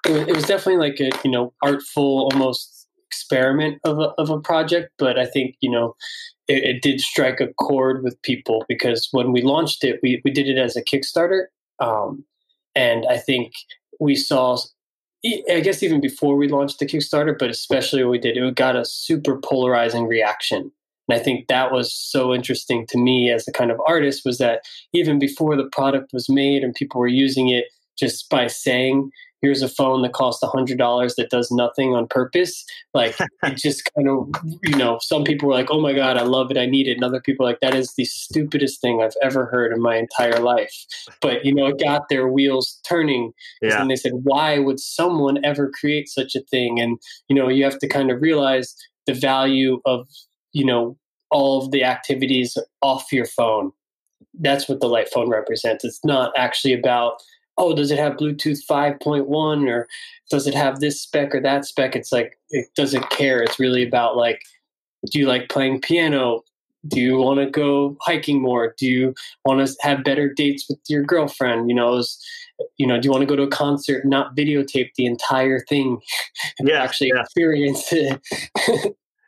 [0.05, 4.39] it, it was definitely like a you know artful, almost experiment of a, of a
[4.39, 5.95] project, but I think you know
[6.47, 10.31] it, it, did strike a chord with people because when we launched it, we we
[10.31, 11.45] did it as a Kickstarter,
[11.79, 12.25] um,
[12.73, 13.53] and I think
[13.99, 14.57] we saw
[15.49, 18.75] I guess even before we launched the Kickstarter, but especially when we did, it got
[18.75, 20.71] a super polarizing reaction.
[21.07, 24.37] And I think that was so interesting to me as a kind of artist was
[24.39, 24.61] that
[24.93, 27.65] even before the product was made and people were using it,
[27.97, 29.11] just by saying
[29.45, 32.65] here's a phone that costs a hundred dollars that does nothing on purpose.
[32.93, 34.29] Like it just kind of,
[34.63, 36.93] you know, some people were like, "Oh my god, I love it, I need it,"
[36.93, 40.39] and other people like, "That is the stupidest thing I've ever heard in my entire
[40.39, 40.73] life."
[41.21, 43.79] But you know, it got their wheels turning, yeah.
[43.79, 47.63] and they said, "Why would someone ever create such a thing?" And you know, you
[47.63, 50.07] have to kind of realize the value of
[50.53, 50.97] you know
[51.29, 53.71] all of the activities off your phone.
[54.39, 55.85] That's what the light phone represents.
[55.85, 57.21] It's not actually about
[57.57, 59.87] oh, does it have Bluetooth 5.1 or
[60.29, 61.95] does it have this spec or that spec?
[61.95, 63.41] It's like, it doesn't care.
[63.41, 64.41] It's really about like,
[65.11, 66.43] do you like playing piano?
[66.87, 68.75] Do you want to go hiking more?
[68.77, 71.69] Do you want to have better dates with your girlfriend?
[71.69, 72.23] You know, is,
[72.77, 75.99] you know, do you want to go to a concert, not videotape the entire thing,
[76.59, 77.21] and yeah, actually yeah.
[77.21, 78.21] experience it?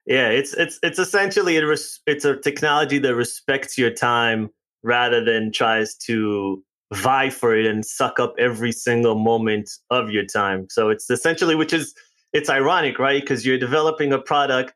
[0.05, 4.51] yeah, it's it's it's essentially a res- it's a technology that respects your time
[4.83, 6.63] rather than tries to
[6.93, 10.67] vie for it and suck up every single moment of your time.
[10.69, 11.93] So it's essentially, which is,
[12.33, 13.21] it's ironic, right?
[13.21, 14.73] Because you're developing a product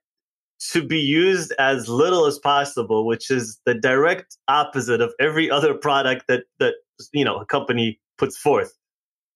[0.71, 5.73] to be used as little as possible, which is the direct opposite of every other
[5.73, 6.75] product that, that,
[7.13, 8.73] you know, a company puts forth.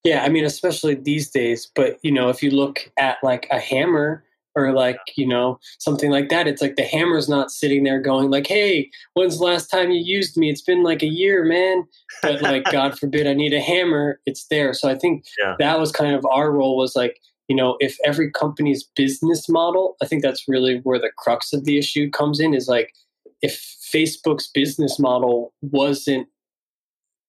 [0.04, 0.24] Yeah.
[0.24, 4.24] I mean, especially these days, but you know, if you look at like a hammer,
[4.56, 6.48] or like you know something like that.
[6.48, 10.02] It's like the hammer's not sitting there going like hey when's the last time you
[10.02, 10.50] used me?
[10.50, 11.86] It's been like a year man.
[12.22, 14.74] But like god forbid i need a hammer it's there.
[14.74, 15.56] So i think yeah.
[15.60, 19.96] that was kind of our role was like you know if every company's business model
[20.02, 22.94] i think that's really where the crux of the issue comes in is like
[23.42, 26.28] if facebook's business model wasn't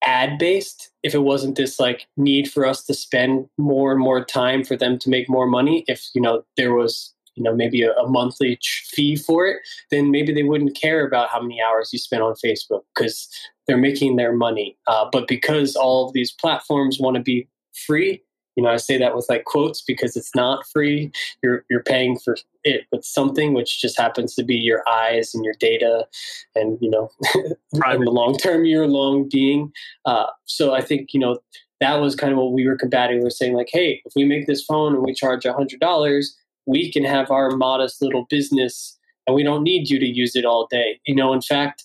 [0.05, 4.25] ad based if it wasn't this like need for us to spend more and more
[4.25, 7.83] time for them to make more money if you know there was you know maybe
[7.83, 9.59] a, a monthly fee for it
[9.91, 13.29] then maybe they wouldn't care about how many hours you spend on facebook because
[13.67, 14.77] they're making their money.
[14.87, 17.49] Uh, but because all of these platforms want to be
[17.87, 18.23] free
[18.57, 22.19] you know i say that with like quotes because it's not free you're you're paying
[22.19, 26.07] for it with something which just happens to be your eyes and your data
[26.55, 29.71] and you know in the long term your long being.
[30.07, 31.39] Uh, so i think you know
[31.81, 33.19] that was kind of what we were combating.
[33.19, 35.81] We were saying like hey if we make this phone and we charge a hundred
[35.81, 36.35] dollars
[36.67, 40.45] we can have our modest little business and we don't need you to use it
[40.45, 41.01] all day.
[41.07, 41.85] You know, in fact,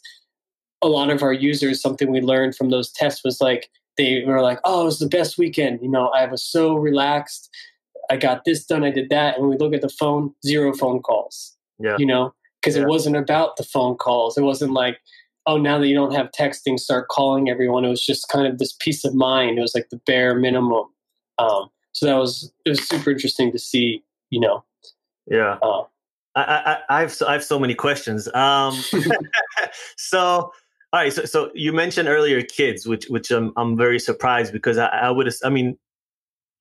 [0.81, 4.41] a lot of our users, something we learned from those tests was like, they were
[4.41, 5.79] like, oh, it was the best weekend.
[5.81, 7.49] You know, I was so relaxed.
[8.09, 8.83] I got this done.
[8.83, 9.35] I did that.
[9.35, 11.55] And when we look at the phone, zero phone calls.
[11.79, 11.95] Yeah.
[11.99, 12.83] You know, because Yeah.
[12.83, 14.37] it wasn't about the phone calls.
[14.37, 14.97] It wasn't like,
[15.45, 17.85] oh, now that you don't have texting, start calling everyone.
[17.85, 19.57] It was just kind of this peace of mind.
[19.57, 20.85] It was like the bare minimum.
[21.37, 24.03] Um, so that was it was super interesting to see.
[24.29, 24.63] You know,
[25.31, 25.57] Yeah.
[25.61, 25.83] uh,
[26.35, 28.27] I, I, I have so, I have so many questions.
[28.33, 28.75] Um,
[29.97, 30.51] so
[30.93, 34.77] all right, so so you mentioned earlier kids, which which I'm I'm very surprised because
[34.77, 35.77] I, I would I mean,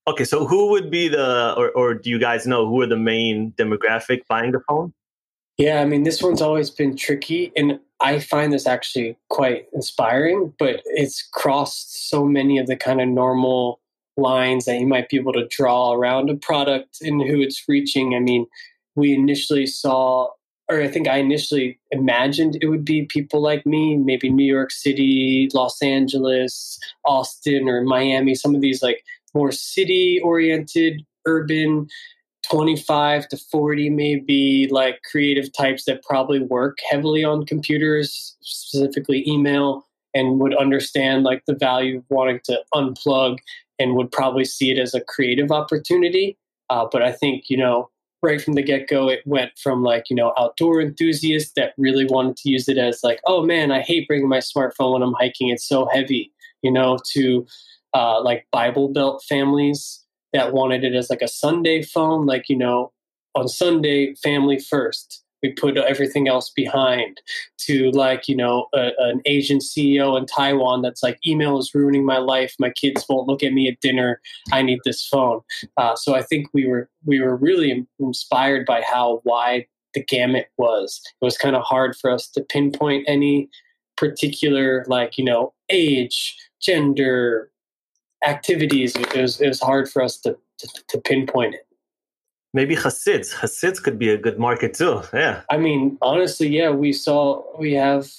[0.07, 2.97] okay, so who would be the or or do you guys know who are the
[2.97, 4.93] main demographic buying the phone?
[5.57, 10.55] Yeah, I mean, this one's always been tricky, and I find this actually quite inspiring,
[10.61, 13.80] but it's crossed so many of the kind of normal
[14.21, 18.15] lines that you might be able to draw around a product and who it's reaching.
[18.15, 18.47] I mean,
[18.95, 20.29] we initially saw,
[20.71, 24.71] or I think I initially imagined it would be people like me, maybe New York
[24.71, 29.03] City, Los Angeles, Austin, or Miami, some of these like
[29.35, 31.89] more city oriented, urban
[32.51, 39.87] 25 to 40 maybe like creative types that probably work heavily on computers specifically email
[40.15, 43.39] and would understand like the value of wanting to unplug
[43.81, 46.39] and would probably see it as a creative opportunity
[46.69, 47.91] uh, but i think you know
[48.23, 52.37] right from the get-go it went from like you know outdoor enthusiasts that really wanted
[52.37, 55.49] to use it as like oh man i hate bringing my smartphone when i'm hiking
[55.49, 57.45] it's so heavy you know to
[57.93, 62.57] uh, like bible belt families that wanted it as like a Sunday phone, like, you
[62.57, 62.93] know,
[63.35, 65.23] on Sunday, family first.
[65.43, 67.21] We put everything else behind
[67.67, 72.05] to like, you know, a, an Asian CEO in Taiwan that's like, email is ruining
[72.05, 72.55] my life.
[72.59, 74.21] My kids won't look at me at dinner.
[74.53, 75.41] I need this phone.
[75.77, 80.49] Uh, so I think we were we were really inspired by how wide the gamut
[80.57, 81.01] was.
[81.21, 83.49] It was kind of hard for us to pinpoint any
[83.97, 87.51] particular like, you know, age, gender,
[88.27, 91.67] activities, it was, it was hard for us to, to, to pinpoint it.
[92.53, 93.33] Maybe Hasids.
[93.33, 95.03] Hasids could be a good market too.
[95.15, 95.43] Yeah.
[95.51, 98.11] I mean, honestly, yeah, we saw we have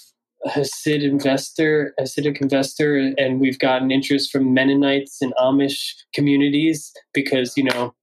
[0.47, 7.63] Hasid investor, Hasidic investor, and we've gotten interest from Mennonites and Amish communities because you
[7.63, 7.93] know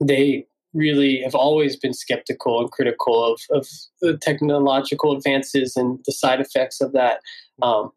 [0.00, 3.68] they really have always been skeptical and critical of, of
[4.00, 7.20] the technological advances and the side effects of that.
[7.62, 7.90] Um,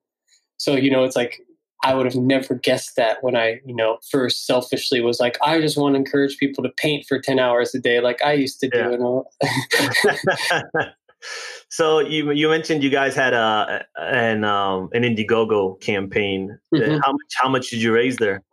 [0.58, 1.42] so you know, it's like
[1.84, 5.62] I would have never guessed that when I, you know, first selfishly was like, I
[5.62, 8.60] just want to encourage people to paint for 10 hours a day like I used
[8.62, 9.24] to do.
[9.42, 10.48] Yeah.
[10.80, 10.90] And
[11.70, 16.58] so you you mentioned you guys had a an um an Indiegogo campaign.
[16.74, 17.00] Mhm.
[17.04, 18.44] How much how much did you raise there?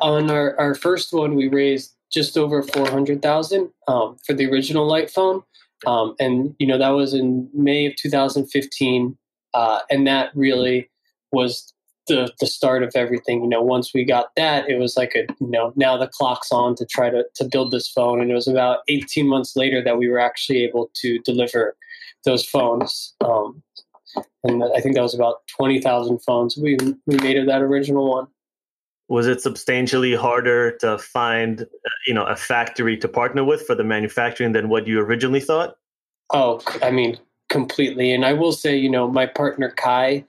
[0.00, 5.10] On our, our first one, we raised just over 400,000 um, for the original light
[5.10, 5.42] phone.
[5.86, 9.16] Um, and, you know, that was in May of 2015.
[9.54, 10.90] Uh, and that really
[11.32, 11.71] was
[12.08, 13.42] the, the start of everything.
[13.42, 16.50] You know, once we got that, it was like a, you know, now the clock's
[16.52, 18.20] on to try to, to build this phone.
[18.20, 21.76] And it was about 18 months later that we were actually able to deliver
[22.24, 23.14] those phones.
[23.24, 23.62] Um,
[24.44, 28.26] and I think that was about 20,000 phones we, we made of that original one.
[29.08, 33.74] Was it substantially harder to find uh, you know a factory to partner with for
[33.74, 35.76] the manufacturing than what you originally thought?
[36.32, 37.18] Oh, I mean,
[37.50, 38.12] completely.
[38.12, 40.24] And I will say, you know, my partner Kai,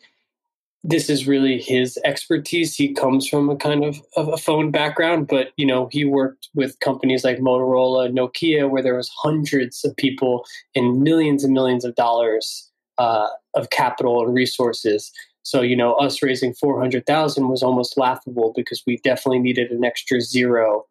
[0.83, 2.75] this is really his expertise.
[2.75, 6.49] He comes from a kind of, of a phone background, but you know, he worked
[6.53, 11.85] with companies like Motorola, Nokia, where there was hundreds of people and millions and millions
[11.85, 15.11] of dollars uh, of capital and resources.
[15.43, 19.71] So you know, us raising four hundred thousand was almost laughable because we definitely needed
[19.71, 20.85] an extra zero,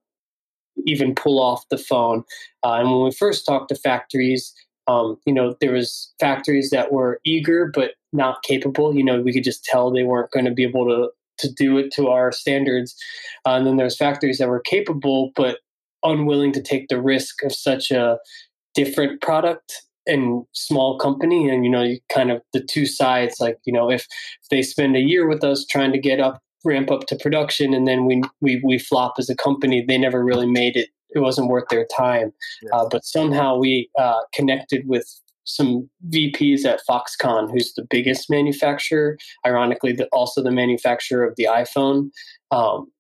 [0.87, 2.25] even pull off the phone.
[2.65, 4.55] Uh, and when we first talked to factories,
[4.93, 8.95] um, you know, there was factories that were eager but not capable.
[8.95, 11.79] You know, we could just tell they weren't going to be able to to do
[11.79, 12.95] it to our standards.
[13.47, 15.59] Uh, and then there's factories that were capable but
[16.05, 18.19] unwilling to take the risk of such a
[18.75, 21.49] different product and small company.
[21.49, 23.37] And you know, you kind of the two sides.
[23.41, 24.03] Like you know, if,
[24.43, 27.75] if they spend a year with us trying to get up ramp up to production
[27.75, 31.21] and then we we we flop as a company, they never really made it it
[31.21, 32.33] wasn't worth their time.
[32.73, 35.07] Uh, but somehow we uh, connected with
[35.45, 41.45] some VPs at Foxconn, who's the biggest manufacturer, ironically, the, also the manufacturer of the
[41.45, 42.11] iPhone.
[42.51, 42.91] Um,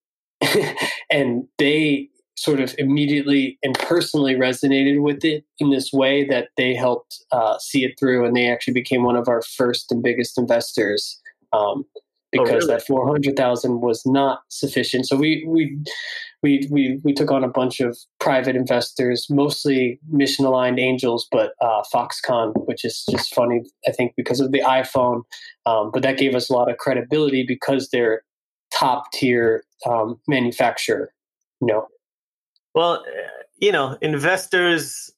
[1.10, 6.74] and they sort of immediately and personally resonated with it in this way that they
[6.74, 10.36] helped uh, see it through, and they actually became one of our first and biggest
[10.36, 11.20] investors.
[11.52, 11.84] Um,
[12.32, 12.66] because really?
[12.66, 15.06] that 400,000 was not sufficient.
[15.06, 15.78] So we, we,
[16.42, 21.52] we, we, we took on a bunch of private investors, mostly mission aligned angels, but
[21.60, 25.22] uh, Foxconn, which is just funny, I think, because of the iPhone.
[25.66, 28.22] Um, but that gave us a lot of credibility because they're
[28.72, 31.12] top tier um, manufacturer,
[31.60, 31.86] you know.
[32.74, 35.12] Well, uh, you know, investors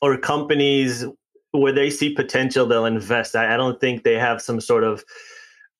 [0.00, 1.04] or companies
[1.50, 3.34] where they see potential, they'll invest.
[3.34, 5.04] I, I don't think they have some sort of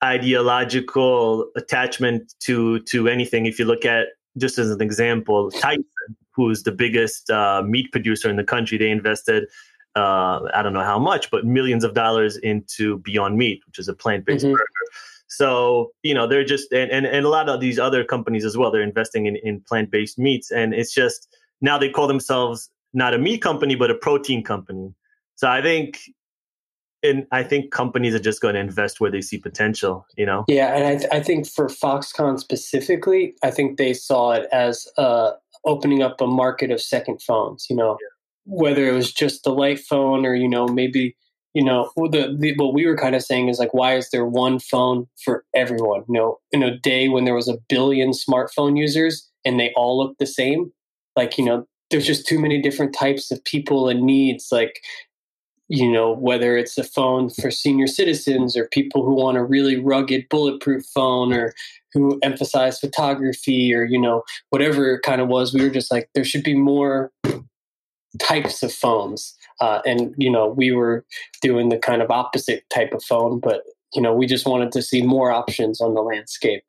[0.03, 3.45] ideological attachment to to anything.
[3.45, 5.85] If you look at just as an example, Tyson,
[6.31, 9.47] who's the biggest uh, meat producer in the country, they invested
[9.97, 13.87] uh, I don't know how much, but millions of dollars into Beyond Meat, which is
[13.87, 14.53] a plant based mm-hmm.
[14.53, 14.63] burger.
[15.27, 18.55] So you know they're just and, and and a lot of these other companies as
[18.55, 18.71] well.
[18.71, 23.13] They're investing in in plant based meats, and it's just now they call themselves not
[23.13, 24.93] a meat company but a protein company.
[25.35, 25.99] So I think
[27.03, 30.45] and I think companies are just going to invest where they see potential, you know?
[30.47, 30.75] Yeah.
[30.75, 35.31] And I, th- I think for Foxconn specifically, I think they saw it as uh,
[35.65, 38.07] opening up a market of second phones, you know, yeah.
[38.61, 41.15] whether it was just the light phone or, you know, maybe,
[41.53, 44.25] you know, the, the, what we were kind of saying is like, why is there
[44.25, 46.03] one phone for everyone?
[46.07, 49.97] You know, in a day when there was a billion smartphone users and they all
[49.97, 50.71] look the same,
[51.15, 54.49] like, you know, there's just too many different types of people and needs.
[54.51, 54.81] Like,
[55.69, 59.77] you know, whether it's a phone for senior citizens or people who want a really
[59.77, 61.53] rugged, bulletproof phone or
[61.93, 66.09] who emphasize photography or, you know, whatever it kind of was, we were just like,
[66.13, 67.11] there should be more
[68.19, 69.35] types of phones.
[69.59, 71.05] Uh, and, you know, we were
[71.41, 73.63] doing the kind of opposite type of phone, but,
[73.93, 76.63] you know, we just wanted to see more options on the landscape.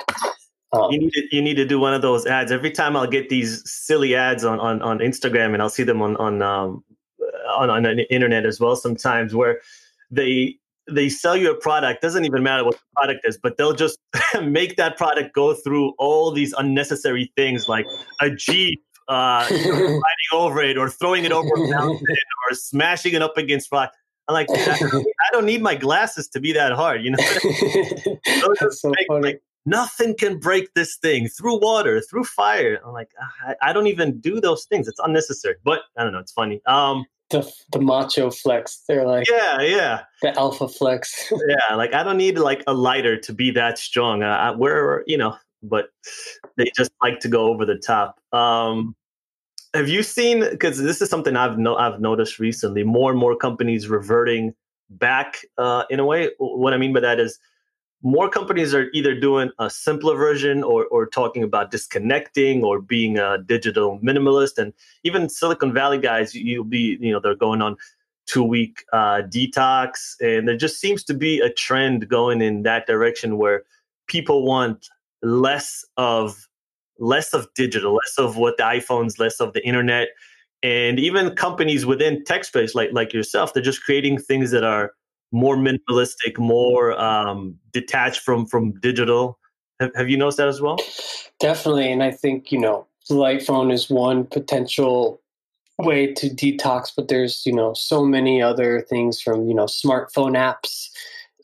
[0.73, 2.53] Um, you need to you need to do one of those ads.
[2.53, 6.03] Every time I'll get these silly ads on on, on Instagram, and I'll see them
[6.03, 6.85] on on um,
[7.57, 9.61] on, on the internet as well sometimes where
[10.11, 10.57] they
[10.91, 13.99] they sell you a product doesn't even matter what the product is but they'll just
[14.43, 17.87] make that product go through all these unnecessary things like
[18.21, 22.07] a jeep uh, riding over it or throwing it over a mountain
[22.51, 23.93] or smashing it up against rock.
[24.29, 25.01] I'm like I,
[25.33, 27.17] don't need my glasses to be that hard you know?
[28.59, 32.79] Those so make, like, nothing can break this thing through water through fire.
[32.85, 33.11] I'm like
[33.47, 34.87] I, I, don't even do those things.
[34.87, 35.55] It's unnecessary.
[35.65, 36.61] But i don't know it's funny.
[36.67, 38.83] Um the the macho flex.
[38.89, 41.33] They're like yeah, yeah, the alpha flex.
[41.49, 44.23] yeah, like I don't need like a lighter to be that strong.
[44.23, 45.91] I, we're you know, but
[46.57, 48.21] they just like to go over the top.
[48.33, 48.95] Um,
[49.75, 50.41] have you seen?
[50.41, 52.85] Because this is something I've no I've noticed recently.
[52.85, 54.55] More and more companies reverting
[54.91, 56.31] back uh, in a way.
[56.39, 57.39] What I mean by that is
[58.03, 63.19] more companies are either doing a simpler version or, or talking about disconnecting or being
[63.19, 64.57] a digital minimalist.
[64.57, 64.73] And
[65.03, 67.77] even silicon valley guys you'll be you know they're going on
[68.27, 72.87] two week uh, detox and there just seems to be a trend going in that
[72.87, 73.63] direction where
[74.07, 74.89] people want
[75.23, 76.47] less of
[77.01, 80.09] less of digital less of what the iphones less of the internet.
[80.63, 84.93] And even companies within tech space like like yourself they're just creating things that are
[85.33, 89.39] more minimalistic, more um, detached from from digital.
[89.81, 90.79] Have, have you noticed that as well?
[91.41, 95.21] Definitely, and I think you know, light phone is one potential
[95.79, 100.37] way to detox, but there's you know so many other things from you know smartphone
[100.37, 100.89] apps.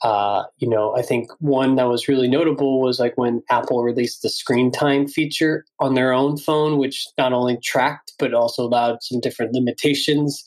[0.02, 4.20] Uh, you know, I think one that was really notable was like when Apple released
[4.20, 9.02] the screen time feature on their own phone, which not only tracked but also allowed
[9.02, 10.44] some different limitations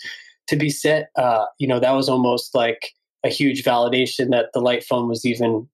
[0.48, 1.10] to be set.
[1.16, 2.94] Uh, you know, that was almost like
[3.24, 5.68] a huge validation that the light phone was even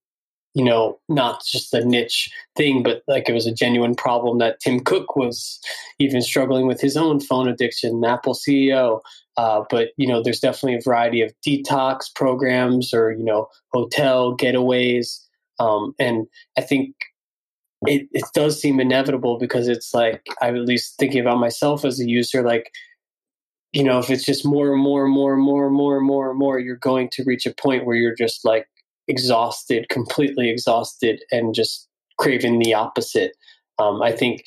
[0.54, 4.60] you know not just a niche thing but like it was a genuine problem that
[4.60, 5.60] tim cook was
[6.00, 9.02] even struggling with his own phone addiction apple ceo
[9.36, 14.38] uh, but you know there's definitely a variety of detox programs or you know hotel
[14.38, 15.20] getaways.
[15.60, 16.28] Um, and
[16.58, 16.96] i think
[17.86, 22.00] it, it does seem inevitable because it's like i'm at least thinking about myself as
[22.00, 22.72] a user like
[23.74, 26.06] you know, if it's just more and more and more and more and more and
[26.06, 28.68] more and more, you're going to reach a point where you're just like
[29.08, 31.88] exhausted, completely exhausted, and just
[32.20, 33.36] craving the opposite.
[33.80, 34.44] Um, I think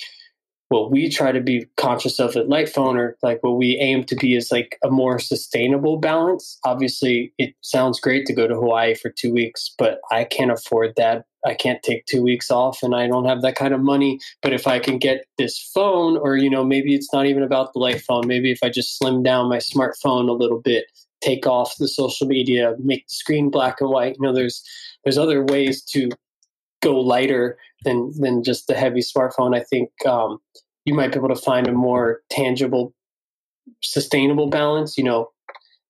[0.69, 4.17] what we try to be conscious of at Lightphone, or like what we aim to
[4.17, 6.59] be, is like a more sustainable balance.
[6.65, 10.95] Obviously, it sounds great to go to Hawaii for two weeks, but I can't afford
[10.97, 14.19] that I can't take two weeks off and I don't have that kind of money.
[14.43, 17.73] But if I can get this phone, or, you know, maybe it's not even about
[17.73, 20.87] the light phone, maybe if I just slim down my smartphone a little bit,
[21.21, 24.63] take off the social media, make the screen black and white, you know, there's,
[25.05, 26.11] there's other ways to
[26.83, 29.57] go lighter than, than just the heavy smartphone.
[29.57, 30.39] I think um,
[30.85, 32.95] you might be able to find a more tangible,
[33.83, 34.97] sustainable balance.
[34.97, 35.31] You know,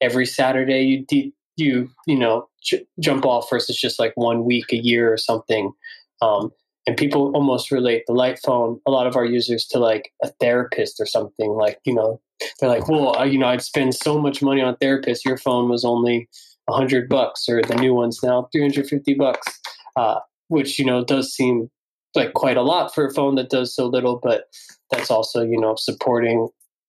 [0.00, 4.72] every Saturday you de- you you know j- jump off versus just like one week
[4.72, 5.72] a year or something
[6.22, 6.52] um,
[6.86, 10.28] and people almost relate the light phone a lot of our users to like a
[10.40, 12.20] therapist or something like you know
[12.60, 15.84] they're like well you know i'd spend so much money on therapist your phone was
[15.84, 16.28] only
[16.66, 19.60] 100 bucks or the new one's now 350 bucks
[19.96, 20.18] uh,
[20.48, 21.70] which you know does seem
[22.14, 24.44] like quite a lot for a phone that does so little but
[24.90, 26.48] that's also you know supporting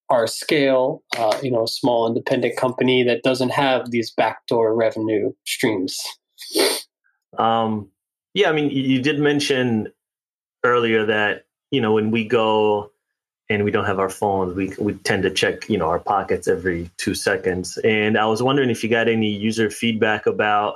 [0.09, 5.99] our scale, uh, you know, small independent company that doesn't have these backdoor revenue streams.
[7.37, 7.89] Um,
[8.33, 9.91] yeah, I mean, you did mention
[10.63, 12.91] earlier that you know when we go
[13.49, 16.47] and we don't have our phones, we we tend to check you know our pockets
[16.47, 17.77] every two seconds.
[17.79, 20.75] And I was wondering if you got any user feedback about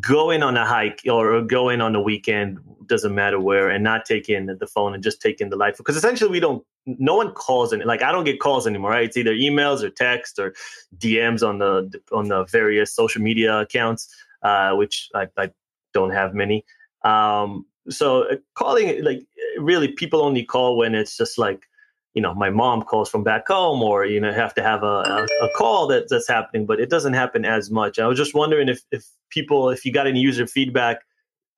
[0.00, 4.46] going on a hike or going on a weekend doesn't matter where and not taking
[4.46, 7.82] the phone and just taking the life because essentially we don't no one calls and
[7.84, 9.04] like i don't get calls anymore right?
[9.04, 10.54] It's either emails or text or
[10.98, 14.08] dms on the on the various social media accounts
[14.44, 15.50] uh, which I, I
[15.92, 16.64] don't have many.
[17.02, 19.26] Um, so uh, calling like
[19.58, 21.64] really people only call when it's just like
[22.14, 24.86] you know my mom calls from back home or you know have to have a,
[24.86, 27.98] a, a, call that, that's happening but it doesn't happen as much.
[27.98, 31.00] I was just wondering if, if people if you got any user feedback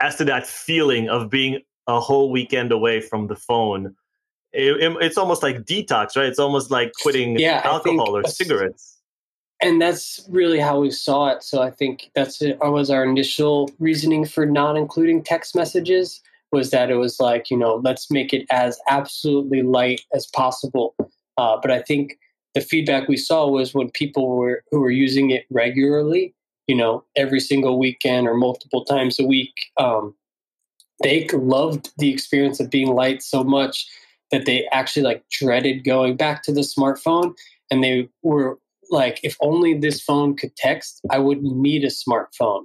[0.00, 3.94] as to that feeling of being a whole weekend away from the phone.
[4.52, 6.26] It, it, it's almost like detox right?
[6.26, 8.94] It's almost like quitting yeah, alcohol or cigarettes.
[9.62, 11.42] And that's really how we saw it.
[11.42, 12.58] So i think that's it.
[12.60, 16.20] Was our initial reasoning for not including text messages
[16.56, 20.94] was that it was like you know let's make it as absolutely light as possible.
[21.38, 22.18] Uh, but i think
[22.54, 26.34] the feedback we saw was when people were who were using it regularly
[26.66, 30.14] you know every single weekend or multiple times a week um,
[31.02, 33.86] they loved the experience of being light so much
[34.30, 37.34] that they actually like dreaded going back to the smartphone.
[37.70, 38.58] And they were
[38.90, 42.64] like if only this phone could text i wouldn't need a smartphone.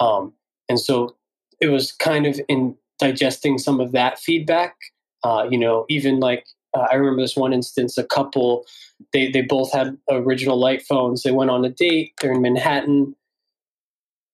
[0.00, 0.34] Um,
[0.68, 1.16] and so
[1.60, 4.76] it was kind of in digesting some of that feedback.
[5.24, 8.64] Uh, you know, even like uh, I remember this one instance, a couple,
[9.12, 11.22] they they both had original light phones.
[11.22, 12.12] They went on a date.
[12.20, 13.14] They're in Manhattan.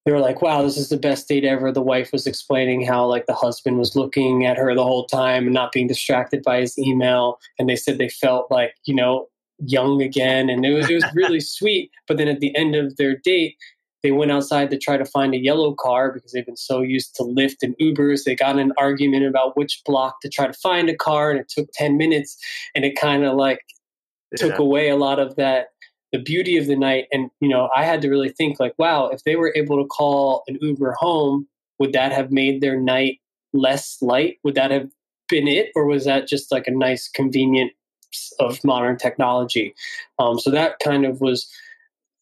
[0.05, 3.07] They were like, "Wow, this is the best date ever." The wife was explaining how
[3.07, 6.61] like the husband was looking at her the whole time and not being distracted by
[6.61, 7.39] his email.
[7.59, 9.29] And they said they felt like you know
[9.65, 11.91] young again, and it was it was really sweet.
[12.09, 13.57] But then at the end of their date,
[14.03, 17.15] they went outside to try to find a yellow car because they've been so used
[17.17, 18.25] to Lyft and Ubers.
[18.25, 21.39] They got in an argument about which block to try to find a car, and
[21.39, 22.37] it took 10 minutes.
[22.75, 23.61] And it kind of like
[24.33, 24.39] yeah.
[24.39, 25.69] took away a lot of that,
[26.11, 27.07] the beauty of the night.
[27.13, 29.87] And, you know, I had to really think, like, wow, if they were able to
[29.87, 31.47] call an Uber home,
[31.79, 33.21] would that have made their night
[33.53, 34.39] less light?
[34.43, 34.91] Would that have
[35.29, 35.71] been it?
[35.77, 37.73] Or was that just like a nice, convenient
[38.41, 39.75] of modern technology?
[40.19, 41.49] Um, so that kind of was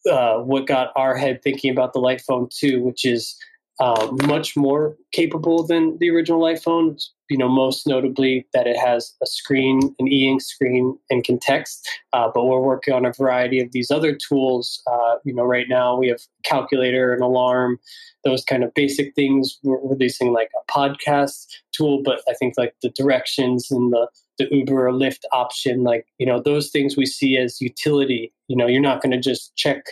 [0.09, 3.37] uh, what got our head thinking about the Light Phone 2, which is
[3.79, 6.97] uh, much more capable than the original Light Phone.
[7.29, 11.89] You know, most notably that it has a screen, an e-ink screen, and can text.
[12.13, 14.83] Uh, but we're working on a variety of these other tools.
[14.85, 17.79] Uh, you know, right now we have calculator and alarm,
[18.23, 19.57] those kind of basic things.
[19.63, 24.07] We're releasing like a podcast tool, but I think like the directions and the
[24.49, 28.33] the Uber or Lyft option, like you know, those things we see as utility.
[28.47, 29.85] You know, you're not going to just check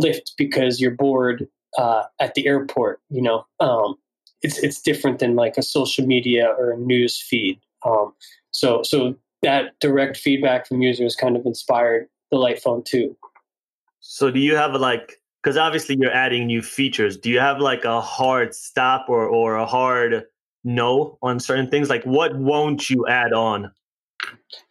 [0.00, 1.46] Lyft because you're bored
[1.78, 3.00] uh, at the airport.
[3.10, 3.96] You know, um,
[4.42, 7.60] it's it's different than like a social media or a news feed.
[7.84, 8.12] Um,
[8.50, 13.16] so so that direct feedback from users kind of inspired the Light Phone 2.
[14.00, 15.18] So do you have like?
[15.42, 17.16] Because obviously you're adding new features.
[17.16, 20.24] Do you have like a hard stop or or a hard
[20.64, 21.88] no on certain things?
[21.88, 23.72] Like, what won't you add on?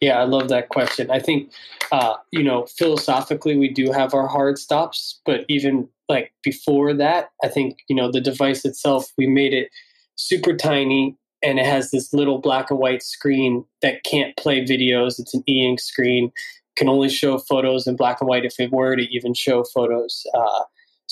[0.00, 1.10] Yeah, I love that question.
[1.10, 1.52] I think,
[1.90, 7.30] uh, you know, philosophically, we do have our hard stops, but even like before that,
[7.42, 9.68] I think, you know, the device itself, we made it
[10.16, 15.18] super tiny and it has this little black and white screen that can't play videos.
[15.18, 16.32] It's an e ink screen,
[16.76, 20.24] can only show photos in black and white if it were to even show photos.
[20.34, 20.62] Uh,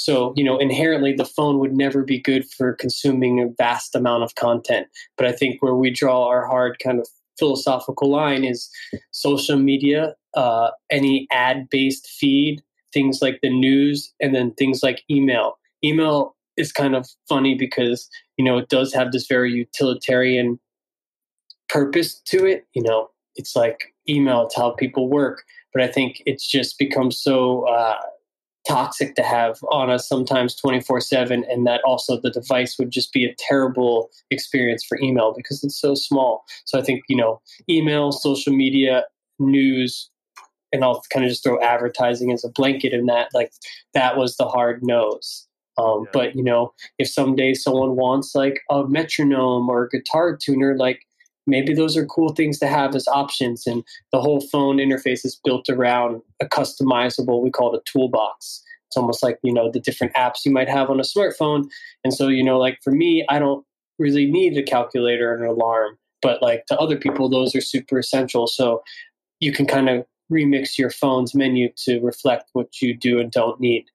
[0.00, 4.22] so, you know, inherently the phone would never be good for consuming a vast amount
[4.22, 4.86] of content.
[5.18, 7.06] But I think where we draw our hard kind of
[7.38, 8.70] philosophical line is
[9.10, 12.62] social media, uh, any ad based feed,
[12.94, 15.58] things like the news, and then things like email.
[15.84, 20.58] Email is kind of funny because, you know, it does have this very utilitarian
[21.68, 22.66] purpose to it.
[22.72, 25.42] You know, it's like email, it's how people work.
[25.74, 27.96] But I think it's just become so uh,
[28.70, 33.12] toxic to have on us sometimes 24 7 and that also the device would just
[33.12, 37.40] be a terrible experience for email because it's so small so i think you know
[37.68, 39.04] email social media
[39.38, 40.08] news
[40.72, 43.52] and i'll kind of just throw advertising as a blanket in that like
[43.92, 45.48] that was the hard nose
[45.78, 46.10] um, yeah.
[46.12, 51.00] but you know if someday someone wants like a metronome or a guitar tuner like
[51.50, 53.66] maybe those are cool things to have as options.
[53.66, 53.82] And
[54.12, 58.62] the whole phone interface is built around a customizable, we call it a toolbox.
[58.88, 61.68] It's almost like, you know, the different apps you might have on a smartphone.
[62.02, 63.64] And so, you know, like for me, I don't
[63.98, 67.98] really need a calculator and an alarm, but like to other people, those are super
[67.98, 68.46] essential.
[68.46, 68.82] So
[69.38, 73.60] you can kind of remix your phone's menu to reflect what you do and don't
[73.60, 73.86] need.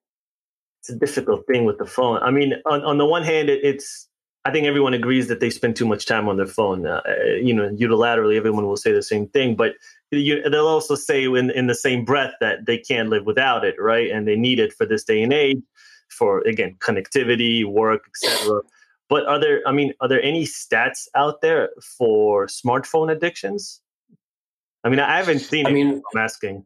[0.80, 2.22] It's a difficult thing with the phone.
[2.22, 4.08] I mean, on, on the one hand, it, it's
[4.46, 6.86] I think everyone agrees that they spend too much time on their phone.
[6.86, 7.02] Uh,
[7.42, 9.72] you know, unilaterally, everyone will say the same thing, but
[10.12, 13.74] you, they'll also say in, in the same breath that they can't live without it,
[13.76, 14.08] right?
[14.08, 15.60] And they need it for this day and age,
[16.08, 18.60] for again connectivity, work, etc.
[19.08, 19.62] But are there?
[19.66, 23.80] I mean, are there any stats out there for smartphone addictions?
[24.84, 25.66] I mean, I haven't seen.
[25.66, 26.64] I mean, I'm asking.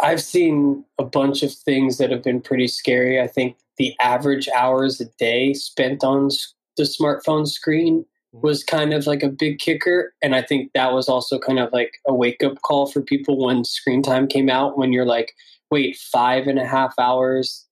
[0.00, 3.20] I've seen a bunch of things that have been pretty scary.
[3.20, 6.30] I think the average hours a day spent on
[6.78, 8.00] the smartphone screen
[8.34, 8.40] mm-hmm.
[8.40, 10.14] was kind of like a big kicker.
[10.22, 13.44] And I think that was also kind of like a wake up call for people
[13.44, 15.34] when screen time came out, when you're like,
[15.70, 17.66] wait, five and a half hours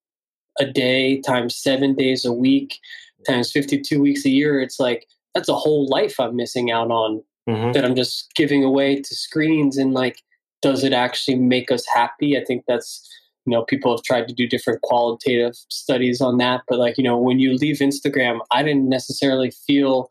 [0.59, 2.79] a day times seven days a week
[3.27, 4.61] times 52 weeks a year.
[4.61, 7.73] It's like, that's a whole life I'm missing out on mm-hmm.
[7.73, 9.77] that I'm just giving away to screens.
[9.77, 10.23] And like,
[10.63, 12.39] does it actually make us happy?
[12.39, 13.09] I think that's
[13.47, 17.05] you know people have tried to do different qualitative studies on that but like you
[17.05, 20.11] know when you leave instagram i didn't necessarily feel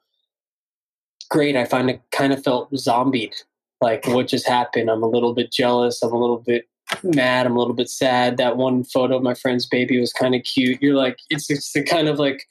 [1.30, 1.56] great.
[1.56, 3.36] I find it kind of felt zombied
[3.82, 4.90] like what just happened.
[4.90, 6.02] I'm a little bit jealous.
[6.02, 6.68] I'm a little bit
[7.04, 7.46] mad.
[7.46, 8.38] I'm a little bit sad.
[8.38, 10.82] That one photo of my friend's baby was kind of cute.
[10.82, 12.46] You're like it's it's the kind of like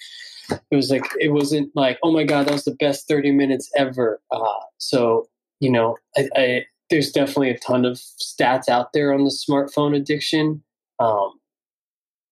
[0.50, 3.70] it was like it wasn't like oh my god that was the best 30 minutes
[3.76, 4.20] ever.
[4.30, 5.28] Uh, so
[5.60, 9.96] you know I, I there's definitely a ton of stats out there on the smartphone
[9.96, 10.62] addiction
[10.98, 11.32] um,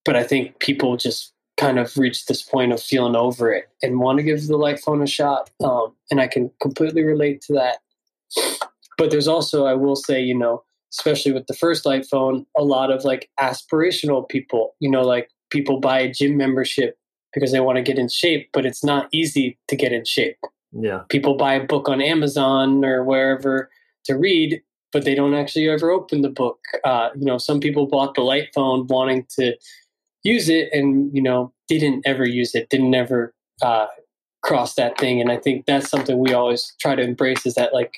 [0.05, 4.01] but I think people just kind of reach this point of feeling over it and
[4.01, 5.51] want to give the light phone a shot.
[5.63, 7.79] Um, and I can completely relate to that.
[8.99, 12.65] But there's also, I will say, you know, especially with the first light phone, a
[12.65, 16.99] lot of like aspirational people, you know, like people buy a gym membership
[17.33, 20.37] because they want to get in shape, but it's not easy to get in shape.
[20.73, 21.03] Yeah.
[21.09, 23.71] People buy a book on Amazon or wherever
[24.05, 26.61] to read, but they don't actually ever open the book.
[26.85, 29.55] Uh, you know, some people bought the light phone wanting to
[30.23, 33.87] use it and, you know, didn't ever use it, didn't ever uh,
[34.43, 35.21] cross that thing.
[35.21, 37.95] And I think that's something we always try to embrace is that, like,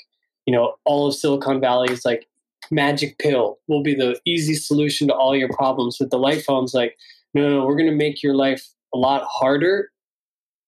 [0.47, 2.28] you know, all of Silicon Valley is like
[2.70, 5.99] magic pill will be the easy solution to all your problems.
[5.99, 6.97] With the light phones, like,
[7.34, 9.90] no, no, we're going to make your life a lot harder,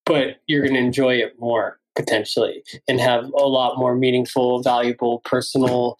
[0.04, 5.20] but you're going to enjoy it more potentially and have a lot more meaningful, valuable,
[5.24, 5.98] personal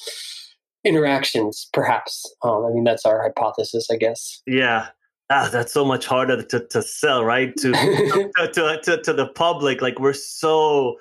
[0.85, 2.25] interactions, perhaps.
[2.43, 4.43] Um, I mean, that's our hypothesis, I guess.
[4.47, 4.89] Yeah.
[5.29, 7.55] Ah, that's so much harder to, to sell, right?
[7.57, 7.73] To,
[8.37, 9.83] to, to, to, to the public.
[9.83, 10.97] Like, we're so,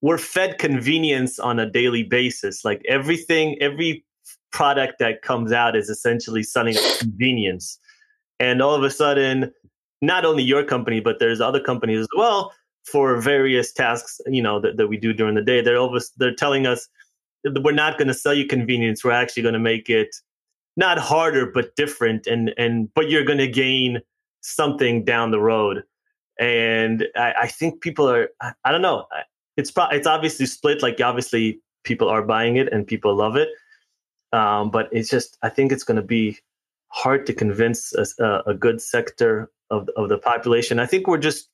[0.00, 2.64] we're fed convenience on a daily basis.
[2.64, 4.04] Like, everything, every
[4.52, 7.78] product that comes out is essentially selling convenience.
[8.38, 9.52] And all of a sudden,
[10.00, 12.52] not only your company, but there's other companies as well
[12.84, 15.60] for various tasks, you know, that, that we do during the day.
[15.60, 16.88] They're always they're telling us
[17.44, 19.04] we're not going to sell you convenience.
[19.04, 20.14] We're actually going to make it
[20.76, 24.00] not harder but different, and and but you're going to gain
[24.40, 25.84] something down the road.
[26.38, 28.28] And I, I think people are.
[28.40, 29.06] I, I don't know.
[29.56, 30.82] It's pro- it's obviously split.
[30.82, 33.48] Like obviously people are buying it and people love it.
[34.32, 36.38] Um, but it's just I think it's going to be
[36.88, 40.80] hard to convince a, a good sector of of the population.
[40.80, 41.48] I think we're just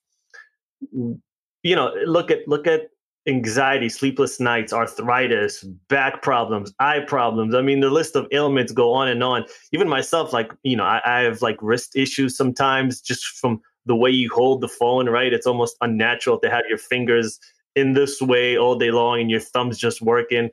[0.95, 1.21] Mm.
[1.63, 2.89] you know, look at look at
[3.27, 7.55] anxiety, sleepless nights, arthritis, back problems, eye problems.
[7.55, 9.45] I mean, the list of ailments go on and on.
[9.73, 13.97] Even myself, like you know, I, I have like wrist issues sometimes just from the
[13.97, 15.09] way you hold the phone.
[15.09, 17.39] Right, it's almost unnatural to have your fingers
[17.77, 20.51] in this way all day long and your thumbs just working.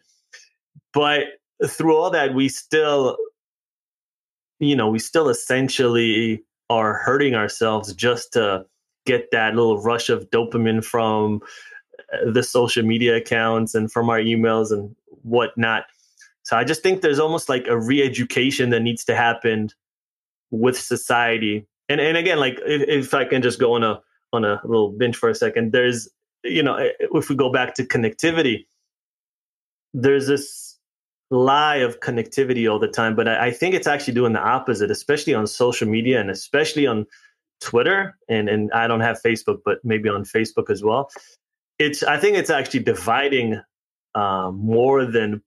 [0.93, 1.23] But
[1.65, 3.17] through all that, we still,
[4.59, 8.65] you know, we still essentially are hurting ourselves just to
[9.07, 11.41] get that little rush of dopamine from
[12.13, 15.85] uh, the social media accounts and from our emails and whatnot.
[16.43, 19.69] So I just think there's almost like a re-education that needs to happen
[20.51, 21.67] with society.
[21.89, 24.01] And and again, like if, if I can just go on a
[24.31, 26.09] on a little bench for a second, there's
[26.43, 28.65] you know if we go back to connectivity,
[29.93, 30.77] there's this
[31.29, 34.91] lie of connectivity all the time, but I, I think it's actually doing the opposite,
[34.91, 37.05] especially on social media and especially on
[37.61, 41.09] Twitter and and I don't have Facebook, but maybe on Facebook as well.
[41.79, 43.61] It's I think it's actually dividing
[44.15, 45.41] um, more than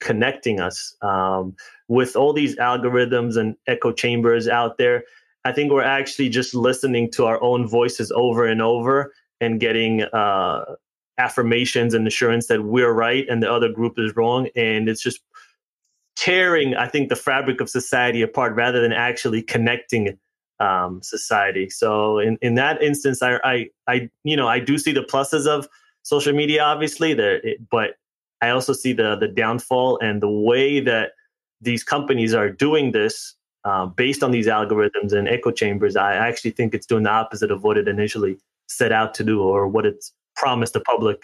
[0.00, 1.54] connecting us um,
[1.88, 5.04] with all these algorithms and echo chambers out there.
[5.44, 10.02] I think we're actually just listening to our own voices over and over and getting
[10.02, 10.64] uh,
[11.18, 15.20] affirmations and assurance that we're right and the other group is wrong, and it's just
[16.16, 20.18] tearing I think the fabric of society apart rather than actually connecting
[20.62, 21.68] um, society.
[21.68, 25.46] So in, in that instance, I, I, I, you know, I do see the pluses
[25.46, 25.68] of
[26.02, 27.40] social media, obviously there,
[27.70, 27.96] but
[28.40, 31.12] I also see the the downfall and the way that
[31.60, 35.94] these companies are doing this uh, based on these algorithms and echo chambers.
[35.96, 38.36] I actually think it's doing the opposite of what it initially
[38.66, 41.22] set out to do or what it's promised the public.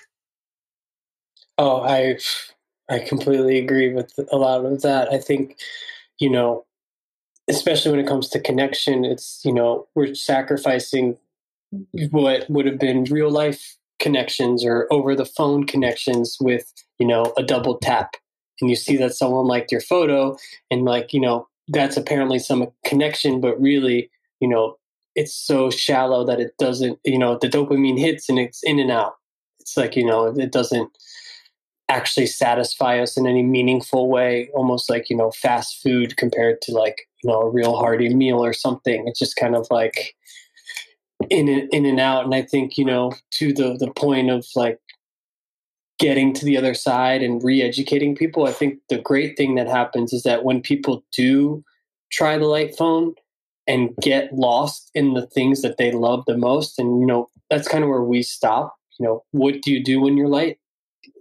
[1.56, 2.18] Oh, I
[2.88, 5.12] I completely agree with a lot of that.
[5.12, 5.58] I think,
[6.20, 6.64] you know,
[7.48, 11.16] especially when it comes to connection, it's, you know, we're sacrificing
[12.10, 17.32] what would have been real life connections or over the phone connections with, you know,
[17.36, 18.14] a double tap.
[18.60, 20.36] And you see that someone liked your photo
[20.70, 24.76] and like, you know, that's apparently some connection, but really, you know,
[25.14, 28.90] it's so shallow that it doesn't, you know, the dopamine hits and it's in and
[28.90, 29.14] out.
[29.60, 30.90] It's like, you know, it doesn't
[31.88, 36.72] actually satisfy us in any meaningful way, almost like, you know, fast food compared to
[36.72, 39.04] like, you know, a real hearty meal or something.
[39.06, 40.14] It's just kind of like
[41.30, 42.24] in in and out.
[42.24, 44.78] And I think, you know, to the, the point of like
[45.98, 50.12] getting to the other side and re-educating people, I think the great thing that happens
[50.12, 51.64] is that when people do
[52.12, 53.14] try the light phone
[53.66, 57.66] and get lost in the things that they love the most, and, you know, that's
[57.66, 58.76] kind of where we stop.
[58.98, 60.58] You know, what do you do when you're light?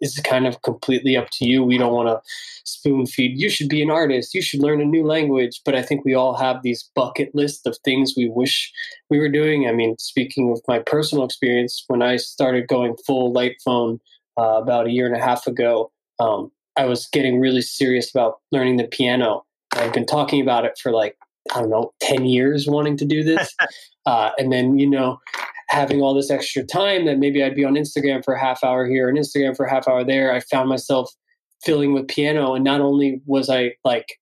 [0.01, 1.63] Is kind of completely up to you.
[1.63, 2.21] We don't want to
[2.65, 3.39] spoon feed.
[3.39, 4.33] You should be an artist.
[4.33, 5.61] You should learn a new language.
[5.65, 8.71] But I think we all have these bucket list of things we wish
[9.09, 9.67] we were doing.
[9.67, 13.99] I mean, speaking of my personal experience, when I started going full light phone
[14.38, 18.39] uh, about a year and a half ago, um, I was getting really serious about
[18.51, 19.45] learning the piano.
[19.73, 21.17] I've been talking about it for like
[21.53, 23.55] I don't know, 10 years wanting to do this.
[24.05, 25.19] uh, and then, you know,
[25.70, 28.86] having all this extra time that maybe I'd be on Instagram for a half hour
[28.86, 31.11] here and Instagram for a half hour there, I found myself
[31.63, 32.53] filling with piano.
[32.53, 34.20] And not only was I like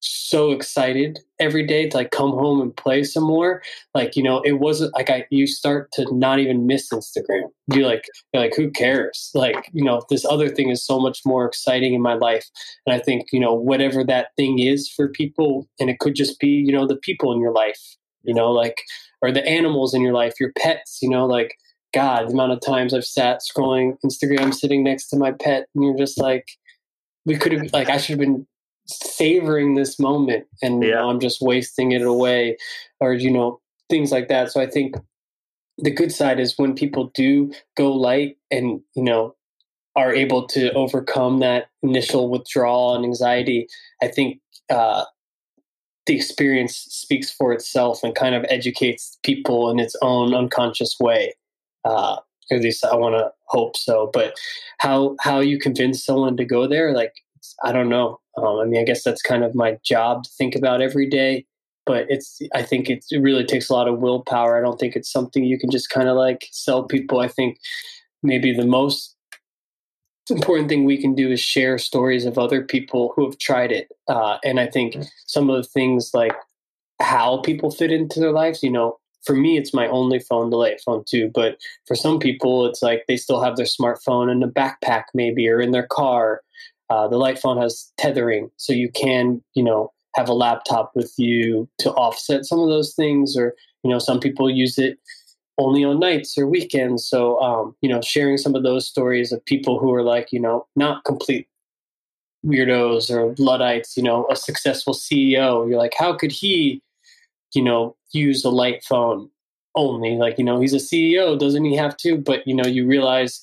[0.00, 3.62] so excited every day to like come home and play some more.
[3.94, 7.48] Like, you know, it wasn't like I you start to not even miss Instagram.
[7.72, 9.30] You like you're like, who cares?
[9.34, 12.46] Like, you know, this other thing is so much more exciting in my life.
[12.86, 16.38] And I think, you know, whatever that thing is for people, and it could just
[16.38, 17.80] be, you know, the people in your life,
[18.22, 18.82] you know, like
[19.22, 21.56] or the animals in your life, your pets, you know, like
[21.94, 25.84] God, the amount of times I've sat scrolling Instagram sitting next to my pet, and
[25.84, 26.46] you're just like,
[27.24, 28.46] we could have, like, I should have been
[28.86, 31.02] savoring this moment, and yeah.
[31.02, 32.56] I'm just wasting it away,
[33.00, 34.52] or, you know, things like that.
[34.52, 34.96] So I think
[35.78, 39.34] the good side is when people do go light and, you know,
[39.96, 43.66] are able to overcome that initial withdrawal and anxiety,
[44.02, 45.04] I think uh,
[46.06, 51.34] the experience speaks for itself and kind of educates people in its own unconscious way.
[51.84, 52.16] Uh,
[52.50, 54.10] at least I want to hope so.
[54.12, 54.34] But
[54.78, 57.14] how how you convince someone to go there, like
[57.64, 58.20] I don't know.
[58.36, 61.44] Um, I mean, I guess that's kind of my job to think about every day.
[61.86, 64.56] But it's I think it really takes a lot of willpower.
[64.56, 67.20] I don't think it's something you can just kind of like sell people.
[67.20, 67.58] I think
[68.22, 69.15] maybe the most
[70.30, 73.88] important thing we can do is share stories of other people who have tried it.
[74.08, 74.96] Uh, and I think
[75.26, 76.34] some of the things like
[77.00, 80.56] how people fit into their lives, you know, for me, it's my only phone, the
[80.56, 81.30] light phone 2.
[81.34, 85.48] But for some people, it's like they still have their smartphone in a backpack, maybe,
[85.48, 86.42] or in their car.
[86.88, 91.12] Uh, the light phone has tethering, so you can, you know, have a laptop with
[91.18, 93.36] you to offset some of those things.
[93.36, 94.98] Or, you know, some people use it
[95.58, 97.06] only on nights or weekends.
[97.06, 100.40] So, um, you know, sharing some of those stories of people who are like, you
[100.40, 101.48] know, not complete
[102.44, 105.68] weirdos or Luddites, you know, a successful CEO.
[105.68, 106.82] You're like, how could he,
[107.54, 109.30] you know, use a light phone
[109.74, 110.16] only?
[110.16, 112.16] Like, you know, he's a CEO, doesn't he have to?
[112.16, 113.42] But, you know, you realize,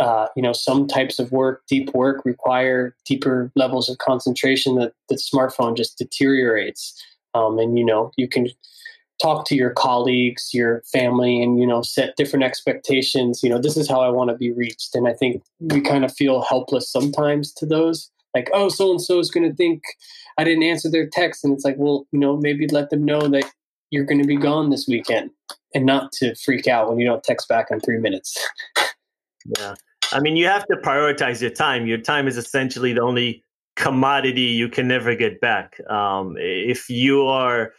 [0.00, 4.92] uh, you know, some types of work, deep work, require deeper levels of concentration that
[5.08, 7.00] the smartphone just deteriorates.
[7.34, 8.48] Um, and, you know, you can
[9.20, 13.42] talk to your colleagues, your family, and you know set different expectations.
[13.42, 16.04] You know, this is how I want to be reached, and I think we kind
[16.04, 18.10] of feel helpless sometimes to those.
[18.34, 19.82] Like, oh, so and so is going to think
[20.38, 23.28] I didn't answer their text, and it's like, well, you know, maybe let them know
[23.28, 23.44] that
[23.90, 25.30] you're going to be gone this weekend,
[25.74, 28.36] and not to freak out when you don't text back in three minutes.
[29.58, 29.74] yeah,
[30.12, 31.86] I mean, you have to prioritize your time.
[31.86, 33.42] Your time is essentially the only
[33.76, 35.78] commodity you can never get back.
[35.88, 37.72] Um, if you are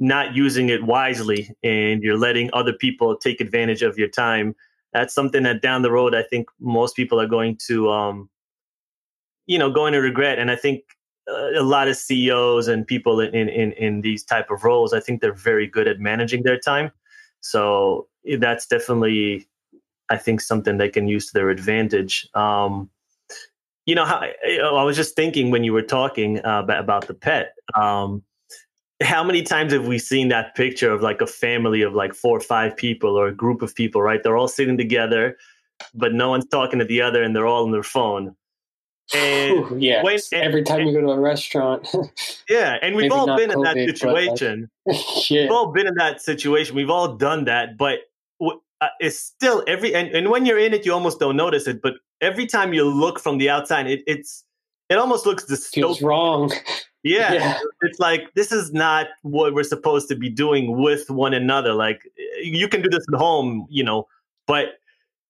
[0.00, 4.54] not using it wisely and you're letting other people take advantage of your time
[4.92, 8.28] that's something that down the road i think most people are going to um,
[9.46, 10.38] you know going to regret.
[10.38, 10.82] And i think
[11.30, 15.00] uh, a lot of ceos and people in, in in these type of roles i
[15.00, 16.90] think they're very good at managing their time.
[17.40, 19.46] So eh, that's definitely
[20.10, 22.28] i think something they can use to their advantage.
[22.34, 22.90] Um,
[23.86, 27.54] you know how i was just thinking when you were talking uh, about the pet
[27.74, 28.22] um,
[29.02, 32.36] how many times have we seen that picture of like a family of like four
[32.36, 34.22] or five people or a group of people, right?
[34.22, 35.36] They're all sitting together.
[35.92, 38.34] but no one's talking to the other, and they're all on their phone.
[39.12, 41.86] And Ooh, yeah, when- and- every time you go to a restaurant,
[42.48, 44.70] yeah, and we've all been in that COVID, but, like- situation.
[45.28, 46.76] yeah, We've all been in that situation.
[46.76, 47.98] We've all done that, but
[48.40, 51.82] uh, it's still every and, and when you're in it, you almost don't notice it.
[51.82, 54.44] But every time you look from the outside, it, it's
[54.88, 56.52] it almost looks feels wrong.
[57.04, 57.58] Yeah, Yeah.
[57.82, 61.74] it's like this is not what we're supposed to be doing with one another.
[61.74, 62.02] Like
[62.42, 64.08] you can do this at home, you know,
[64.46, 64.78] but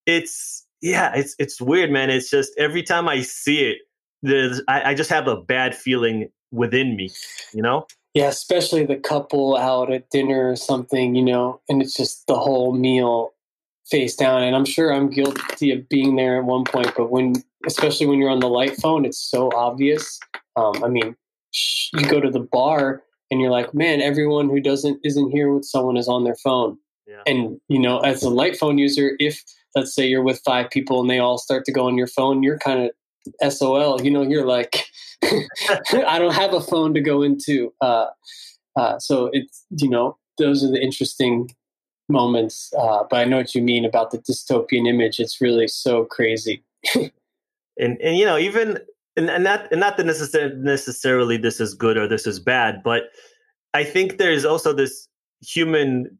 [0.07, 2.11] it's yeah, it's it's weird, man.
[2.11, 3.79] It's just every time I see it,
[4.23, 7.11] there's I, I just have a bad feeling within me,
[7.53, 7.87] you know.
[8.15, 12.37] Yeah, especially the couple out at dinner or something, you know, and it's just the
[12.39, 13.33] whole meal
[13.87, 14.43] face down.
[14.45, 17.35] And I'm sure I'm guilty of being there at one point, but when,
[17.67, 20.21] especially when you're on the light phone, it's so obvious.
[20.55, 21.17] Um, I mean,
[21.93, 25.65] you go to the bar and you're like, man, everyone who doesn't isn't here with
[25.65, 26.79] someone is on their phone.
[27.07, 27.23] Yeah.
[27.27, 29.43] And you know, as a light phone user, if
[29.75, 32.43] let's say you're with five people and they all start to go on your phone,
[32.43, 32.91] you're kind
[33.41, 34.01] of SOL.
[34.03, 34.85] You know, you're like,
[35.23, 37.73] I don't have a phone to go into.
[37.81, 38.07] Uh,
[38.77, 41.51] uh, so it's you know, those are the interesting
[42.09, 42.73] moments.
[42.79, 45.19] Uh, but I know what you mean about the dystopian image.
[45.21, 46.63] It's really so crazy.
[46.95, 47.11] and
[48.01, 48.79] and you know even
[49.17, 52.83] and, and not and not that necessarily necessarily this is good or this is bad
[52.83, 53.05] but
[53.73, 55.09] i think there's also this
[55.41, 56.19] human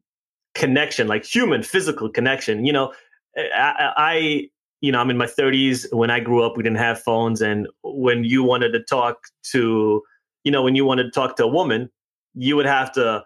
[0.53, 2.93] connection like human physical connection you know
[3.37, 4.49] I, I
[4.81, 7.41] you know i'm in my 30s when i grew up we didn't have phones.
[7.41, 9.17] And when you wanted to talk
[9.51, 10.01] to
[10.43, 11.89] you know when you wanted to talk to a woman
[12.33, 13.23] you would have to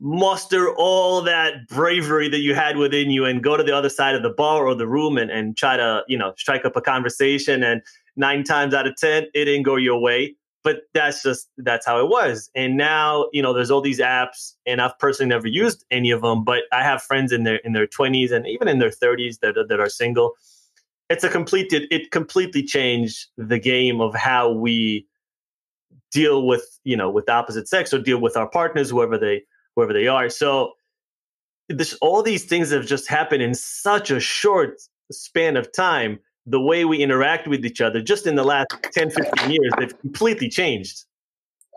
[0.00, 4.14] muster all that bravery that you had within you and go to the other side
[4.14, 6.80] of the bar or the room and, and try to you know strike up a
[6.80, 7.62] conversation.
[7.62, 7.82] And
[8.16, 10.36] nine times out of ten it didn't go your way.
[10.64, 12.48] But that's just that's how it was.
[12.54, 16.22] And now you know there's all these apps and i've personally never used any of
[16.22, 19.40] them but i have friends in their in their 20s and even in their 30s
[19.40, 20.34] that, that are single.
[21.10, 25.06] It's a complete it, it completely changed the game of how we
[26.10, 29.42] deal with you know with opposite sex or deal with our partners whoever they
[29.74, 30.28] whoever they are.
[30.28, 30.72] So
[31.68, 36.60] this all these things have just happened in such a short span of time the
[36.60, 40.48] way we interact with each other just in the last 10 15 years they've completely
[40.48, 41.04] changed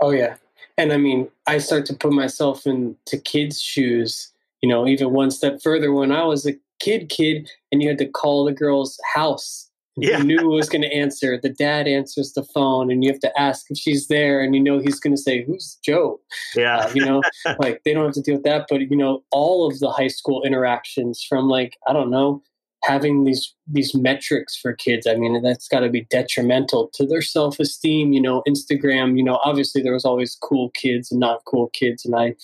[0.01, 0.35] Oh yeah,
[0.77, 4.31] and I mean, I start to put myself into kids' shoes.
[4.61, 5.93] You know, even one step further.
[5.93, 9.69] When I was a kid, kid, and you had to call the girl's house.
[9.97, 10.17] Yeah.
[10.17, 11.39] You knew who was going to answer.
[11.41, 14.61] The dad answers the phone, and you have to ask if she's there, and you
[14.61, 16.19] know he's going to say, "Who's Joe?"
[16.55, 17.21] yeah Uh, you know,
[17.59, 18.65] like they don't have to deal with that.
[18.69, 22.43] But you know, all of the high school interactions from like I don't know,
[22.85, 25.07] having these these metrics for kids.
[25.07, 28.13] I mean, that's got to be detrimental to their self esteem.
[28.13, 29.17] You know, Instagram.
[29.17, 32.35] You know, obviously there was always cool kids and not cool kids, and I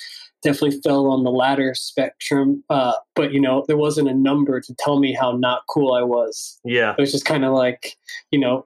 [0.44, 2.64] definitely fell on the latter spectrum.
[2.70, 6.04] Uh, but you know, there wasn't a number to tell me how not cool I
[6.04, 7.98] was yeah it was just kind of like
[8.32, 8.66] you know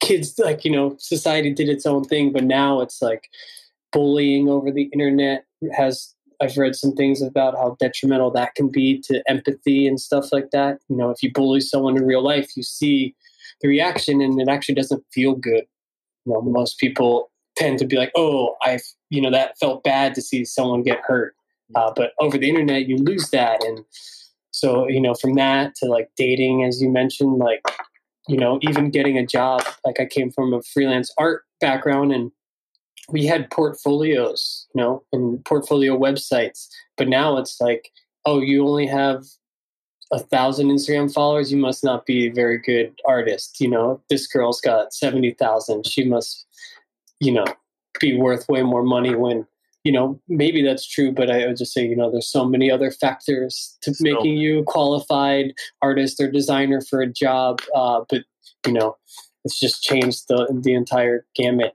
[0.00, 3.28] kids like you know society did its own thing but now it's like
[3.92, 5.44] bullying over the internet
[5.76, 10.32] has i've read some things about how detrimental that can be to empathy and stuff
[10.32, 10.78] like that.
[10.88, 13.14] You know if you bully someone in real life you see
[13.60, 15.64] the reaction and it actually doesn't feel good.
[16.24, 20.14] You know most people tend to be like oh I've, you know that felt bad
[20.14, 21.34] to see someone get hurt.
[21.74, 23.64] Uh, but over the internet you lose that.
[23.64, 23.84] And
[24.56, 27.60] so you know from that to like dating as you mentioned like
[28.26, 32.32] you know even getting a job like i came from a freelance art background and
[33.10, 37.90] we had portfolios you know and portfolio websites but now it's like
[38.24, 39.24] oh you only have
[40.12, 44.00] a thousand instagram followers you must not be a very good artist you know?
[44.08, 46.46] This girl's got 70000 she must
[47.20, 47.44] you know
[48.00, 49.46] be worth way more money when
[49.84, 52.70] you know maybe that's true but i would just say you know there's so many
[52.70, 58.22] other factors to making you a qualified artist or designer for a job uh, but
[58.66, 58.96] you know
[59.44, 61.74] it's just changed the the entire gamut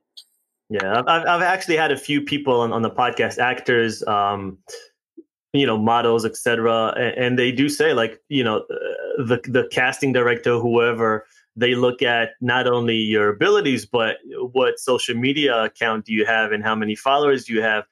[0.71, 4.57] Yeah, I've- I've, actually had a few people on, on the podcast, actors, um,
[5.51, 9.67] you know, models, etc., and, and they do say like, you know, uh, the the
[9.69, 11.25] casting director, whoever,
[11.57, 14.17] they look at not only your abilities but
[14.53, 17.83] what social media account do you have and how many followers do you have.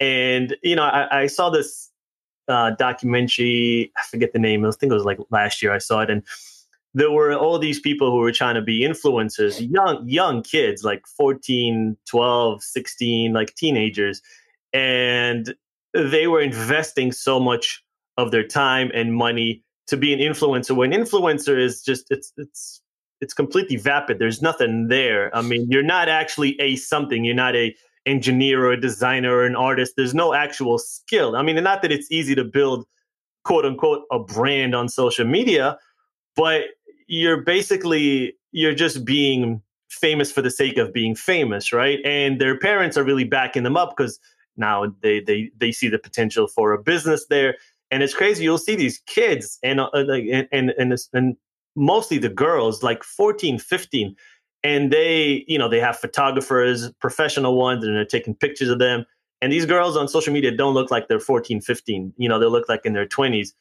[0.00, 1.90] And you know, I, I saw this
[2.48, 3.92] uh, documentary.
[3.98, 4.64] I forget the name.
[4.64, 5.72] I think it was like last year.
[5.74, 6.22] I saw it, and
[6.94, 11.06] there were all these people who were trying to be influencers young young kids like
[11.06, 14.22] 14 12 16 like teenagers
[14.72, 15.54] and
[15.92, 17.82] they were investing so much
[18.16, 22.80] of their time and money to be an influencer when influencer is just it's it's
[23.20, 24.18] it's completely vapid.
[24.18, 25.34] There's nothing there.
[25.34, 27.24] I mean you're not actually a something.
[27.24, 27.74] You're not a
[28.06, 29.94] engineer or a designer or an artist.
[29.96, 31.36] There's no actual skill.
[31.36, 32.86] I mean not that it's easy to build
[33.44, 35.78] quote unquote a brand on social media
[36.36, 36.62] but
[37.06, 41.98] you're basically you're just being famous for the sake of being famous, right?
[42.04, 44.18] And their parents are really backing them up because
[44.56, 47.56] now they they they see the potential for a business there.
[47.90, 48.44] And it's crazy.
[48.44, 51.36] You'll see these kids and uh, and and and, and
[51.76, 54.16] mostly the girls, like 14, 15,
[54.62, 59.04] and they you know they have photographers, professional ones, and they're taking pictures of them.
[59.40, 62.14] And these girls on social media don't look like they're 14, 15.
[62.16, 63.52] You know, they look like in their 20s.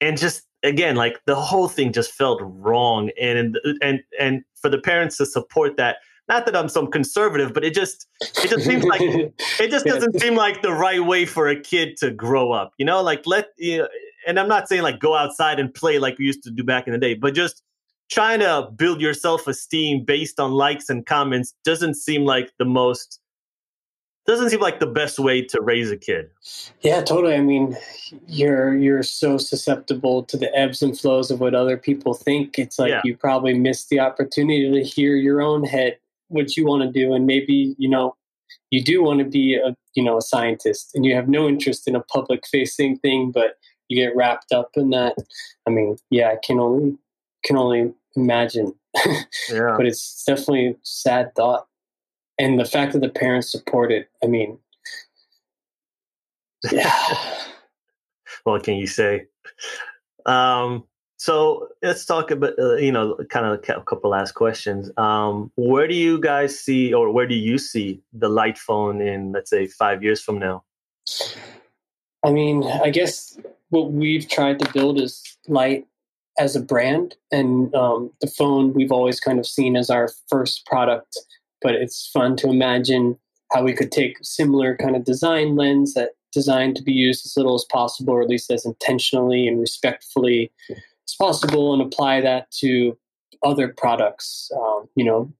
[0.00, 3.10] And just again, like the whole thing just felt wrong.
[3.20, 5.96] And and and for the parents to support that,
[6.28, 10.20] not that I'm some conservative, but it just it just seems like it just doesn't
[10.20, 12.72] seem like the right way for a kid to grow up.
[12.78, 13.88] You know, like let you know,
[14.26, 16.86] and I'm not saying like go outside and play like we used to do back
[16.86, 17.62] in the day, but just
[18.10, 23.20] trying to build your self-esteem based on likes and comments doesn't seem like the most
[24.28, 26.30] doesn't seem like the best way to raise a kid.
[26.82, 27.34] Yeah, totally.
[27.34, 27.76] I mean,
[28.26, 32.58] you're you're so susceptible to the ebbs and flows of what other people think.
[32.58, 33.00] It's like yeah.
[33.04, 35.98] you probably missed the opportunity to hear your own head
[36.28, 38.14] what you want to do and maybe, you know,
[38.70, 41.88] you do want to be a, you know, a scientist and you have no interest
[41.88, 43.56] in a public facing thing, but
[43.88, 45.16] you get wrapped up in that.
[45.66, 46.96] I mean, yeah, I can only
[47.44, 48.74] can only imagine.
[49.50, 49.74] yeah.
[49.76, 51.66] but it's definitely a sad thought
[52.38, 54.58] and the fact that the parents support it i mean
[56.72, 56.92] yeah.
[58.44, 59.26] What can you say?
[60.26, 60.84] Um
[61.20, 64.90] so let's talk about uh, you know kind of a couple last questions.
[64.96, 69.32] Um where do you guys see or where do you see the light phone in
[69.32, 70.64] let's say five years from now?
[72.24, 73.38] I mean i guess
[73.70, 75.86] what we've tried to build is light
[76.38, 80.64] as a brand and um, the phone we've always kind of seen as our first
[80.66, 81.18] product
[81.62, 83.18] but it's fun to imagine
[83.52, 87.36] how we could take similar kind of design lens that designed to be used as
[87.36, 92.50] little as possible, or at least as intentionally and respectfully as possible, and apply that
[92.50, 92.98] to
[93.42, 94.50] other products.
[94.56, 95.32] Um, you know,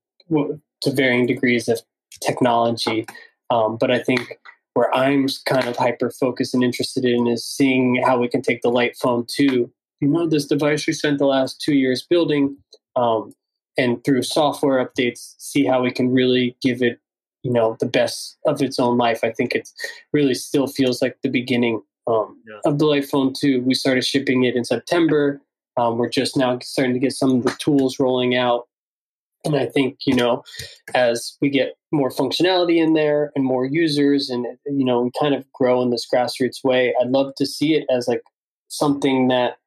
[0.82, 1.80] to varying degrees of
[2.22, 3.06] technology.
[3.50, 4.38] Um, but I think
[4.74, 8.62] where I'm kind of hyper focused and interested in is seeing how we can take
[8.62, 12.56] the light phone to you know this device we spent the last two years building
[12.94, 13.32] um,
[13.78, 17.00] and through software updates see how we can really give it
[17.42, 19.20] you know the best of its own life.
[19.22, 19.70] I think it
[20.12, 22.58] really still feels like the beginning um, yeah.
[22.64, 25.40] of the light phone 2 we started shipping it in september.
[25.76, 28.66] Um, we're just now starting to get some of the tools rolling out.
[29.44, 30.42] And i think you know
[30.94, 35.32] as we get more functionality in there and more users and you know we kind
[35.32, 38.22] of grow in this grassroots way i'd love to see it as like
[38.66, 39.58] something that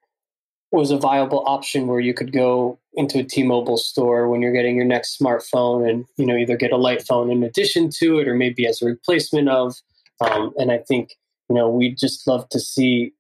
[0.71, 4.75] was a viable option where you could go into a T-Mobile store when you're getting
[4.75, 8.27] your next smartphone and you know either get a light phone in addition to it
[8.27, 9.75] or maybe as a replacement of.
[10.21, 11.15] Um, and I think
[11.49, 13.13] you know we'd just love to see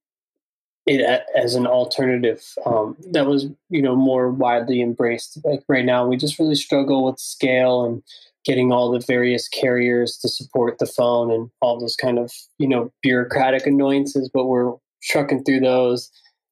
[0.87, 5.37] it as an alternative um, that was you know more widely embraced.
[5.43, 8.01] Like right now we just really struggle with scale and
[8.43, 12.67] getting all the various carriers to support the phone and all those kind of you
[12.67, 14.73] know bureaucratic annoyances but we're
[15.03, 16.11] trucking through those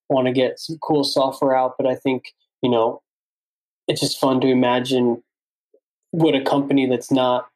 [0.09, 3.01] want to get some cool software out, but I think, you know,
[3.87, 5.23] it's just fun to imagine
[6.11, 7.47] what a company that's not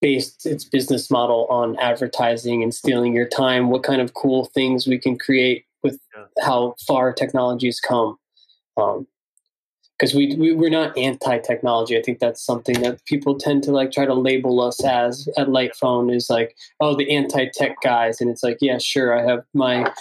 [0.00, 4.86] based its business model on advertising and stealing your time, what kind of cool things
[4.86, 6.00] we can create with
[6.42, 8.18] how far technology has come.
[8.76, 9.06] Um,
[9.98, 11.98] because we, we we're not anti-technology.
[11.98, 15.48] I think that's something that people tend to like try to label us as at
[15.48, 19.92] Lightphone is like, oh, the anti-tech guys, and it's like, yeah, sure, I have my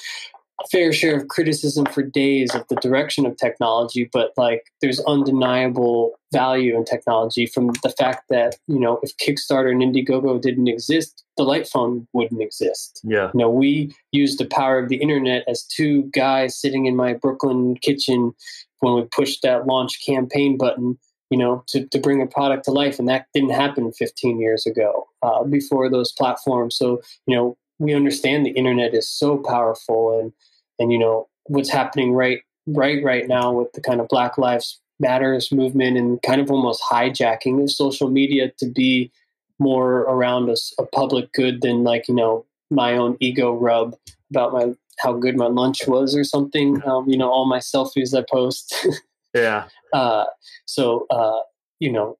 [0.72, 6.14] fair share of criticism for days of the direction of technology, but like there's undeniable
[6.32, 11.24] value in technology from the fact that, you know, if Kickstarter and Indiegogo didn't exist,
[11.38, 13.02] the light phone wouldn't exist.
[13.04, 13.32] Yeah.
[13.34, 17.14] You know, we used the power of the internet as two guys sitting in my
[17.14, 18.34] Brooklyn kitchen
[18.80, 20.98] when we pushed that launch campaign button,
[21.30, 23.00] you know, to, to bring a product to life.
[23.00, 26.76] And that didn't happen 15 years ago uh, before those platforms.
[26.78, 30.34] So, you know, we understand the internet is so powerful and
[30.80, 34.80] and you know what's happening right right right now with the kind of Black Lives
[35.00, 39.12] Matters movement and kind of almost hijacking of social media to be
[39.60, 43.96] more around a, a public good than like you know my own ego rub
[44.30, 46.82] about my how good my lunch was or something.
[46.86, 48.76] Um, you know, all my selfies I post.
[49.34, 49.68] yeah.
[49.94, 50.26] Uh,
[50.66, 51.40] so uh,
[51.80, 52.18] you know,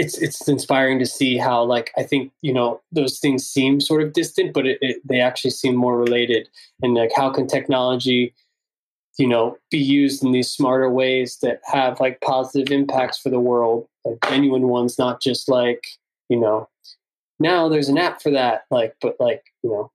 [0.00, 4.02] it's it's inspiring to see how like I think you know those things seem sort
[4.02, 6.48] of distant, but it, it, they actually seem more related.
[6.80, 8.34] And like, how can technology,
[9.18, 13.40] you know, be used in these smarter ways that have like positive impacts for the
[13.40, 15.86] world, like genuine ones, not just like
[16.30, 16.66] you know,
[17.38, 19.92] now there's an app for that, like, but like you know,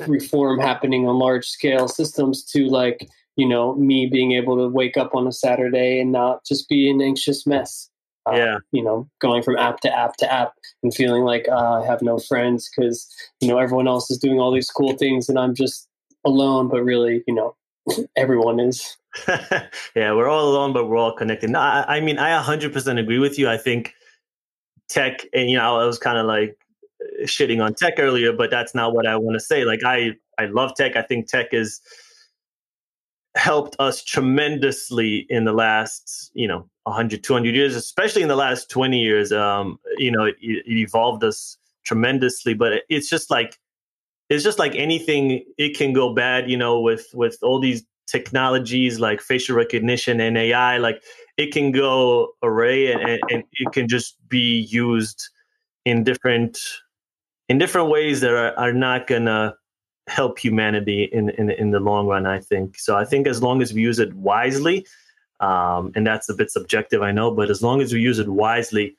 [0.06, 4.98] reform happening on large scale systems to like you know me being able to wake
[4.98, 7.88] up on a Saturday and not just be an anxious mess.
[8.26, 8.58] Uh, Yeah.
[8.72, 10.52] you know, going from app to app to app
[10.82, 13.06] and feeling like uh, I have no friends because
[13.40, 15.88] you know everyone else is doing all these cool things and I'm just
[16.24, 16.68] alone.
[16.68, 17.54] But really, you know,
[18.16, 18.96] everyone is.
[19.28, 21.50] yeah, we're all alone, but we're all connected.
[21.50, 23.48] No, I, I mean, I 100% agree with you.
[23.48, 23.94] I think
[24.88, 26.56] tech, and you know, I was kind of like
[27.22, 29.64] shitting on tech earlier, but that's not what I want to say.
[29.64, 30.96] Like, I I love tech.
[30.96, 31.80] I think tech has
[33.36, 38.70] helped us tremendously in the last, you know, 100, 200 years, especially in the last
[38.70, 39.32] 20 years.
[39.32, 43.58] Um, you know, it, it evolved us tremendously, but it, it's just like
[44.28, 49.00] it's just like anything it can go bad you know with with all these technologies
[49.00, 51.02] like facial recognition and ai like
[51.36, 55.28] it can go array and, and, and it can just be used
[55.84, 56.58] in different
[57.48, 59.54] in different ways that are, are not gonna
[60.06, 63.60] help humanity in, in in the long run i think so i think as long
[63.60, 64.86] as we use it wisely
[65.40, 68.28] um, and that's a bit subjective i know but as long as we use it
[68.28, 68.96] wisely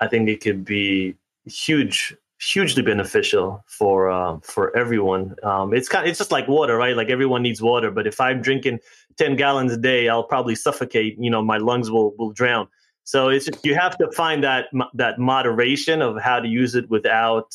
[0.00, 5.34] i think it could be huge hugely beneficial for uh, for everyone.
[5.42, 6.96] Um, it's kind, of, it's just like water, right?
[6.96, 8.80] Like everyone needs water, but if I'm drinking
[9.16, 11.16] ten gallons a day, I'll probably suffocate.
[11.18, 12.68] You know, my lungs will will drown.
[13.04, 16.90] So it's just, you have to find that that moderation of how to use it
[16.90, 17.54] without,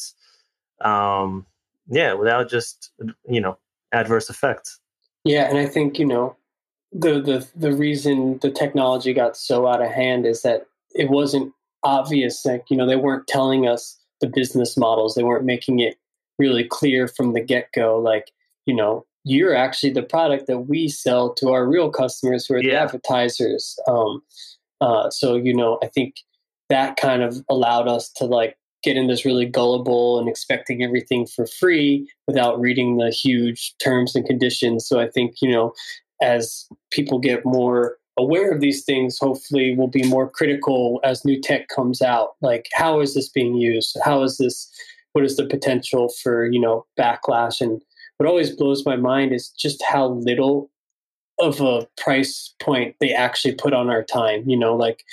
[0.80, 1.46] um,
[1.88, 2.92] yeah, without just
[3.28, 3.58] you know
[3.92, 4.80] adverse effects.
[5.24, 6.36] Yeah, and I think you know
[6.92, 11.54] the the the reason the technology got so out of hand is that it wasn't
[11.84, 12.46] obvious.
[12.46, 15.16] Like you know, they weren't telling us the business models.
[15.16, 15.98] They weren't making it
[16.38, 18.00] really clear from the get go.
[18.00, 18.32] Like
[18.66, 22.62] you know, you're actually the product that we sell to our real customers who are
[22.62, 23.80] the advertisers.
[23.88, 24.22] Um,
[24.82, 26.16] uh, so you know, I think
[26.70, 31.26] that kind of allowed us to like get in this really gullible and expecting everything
[31.26, 34.88] for free without reading the huge terms and conditions.
[34.88, 35.74] So I think you know,
[36.22, 41.40] as people get more aware of these things, hopefully we'll be more critical as new
[41.40, 42.32] tech comes out.
[42.42, 43.98] Like, how is this being used?
[44.04, 44.70] How is this?
[45.14, 47.62] What is the potential for you know backlash?
[47.62, 47.82] And
[48.18, 50.70] what always blows my mind is just how little
[51.40, 54.44] of a price point they actually put on our time.
[54.48, 55.04] You know, like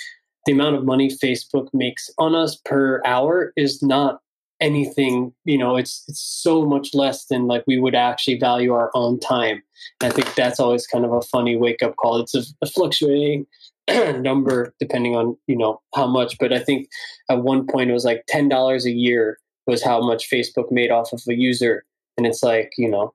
[0.45, 4.19] the amount of money Facebook makes on us per hour is not
[4.59, 5.33] anything.
[5.45, 9.19] You know, it's it's so much less than like we would actually value our own
[9.19, 9.61] time.
[10.01, 12.19] And I think that's always kind of a funny wake up call.
[12.21, 13.45] It's a, a fluctuating
[14.21, 16.87] number depending on you know how much, but I think
[17.29, 20.91] at one point it was like ten dollars a year was how much Facebook made
[20.91, 21.85] off of a user,
[22.17, 23.13] and it's like you know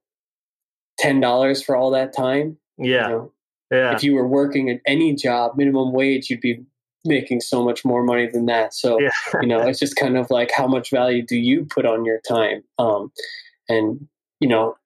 [0.99, 2.57] ten dollars for all that time.
[2.79, 3.33] you Yeah, know?
[3.71, 6.65] yeah, If you were working at any job, minimum wage, you'd be
[7.05, 8.75] making so much more money than that.
[8.75, 9.11] So yeah.
[9.41, 12.21] you know it's just kind of like how much value do you put on your
[12.27, 13.13] time um,
[13.69, 14.07] and
[14.41, 14.77] you know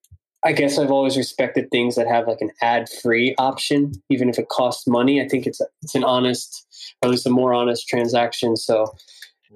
[0.45, 4.39] i guess i've always respected things that have like an ad free option even if
[4.39, 6.67] it costs money i think it's it's an honest
[7.03, 8.87] or at least a more honest transaction so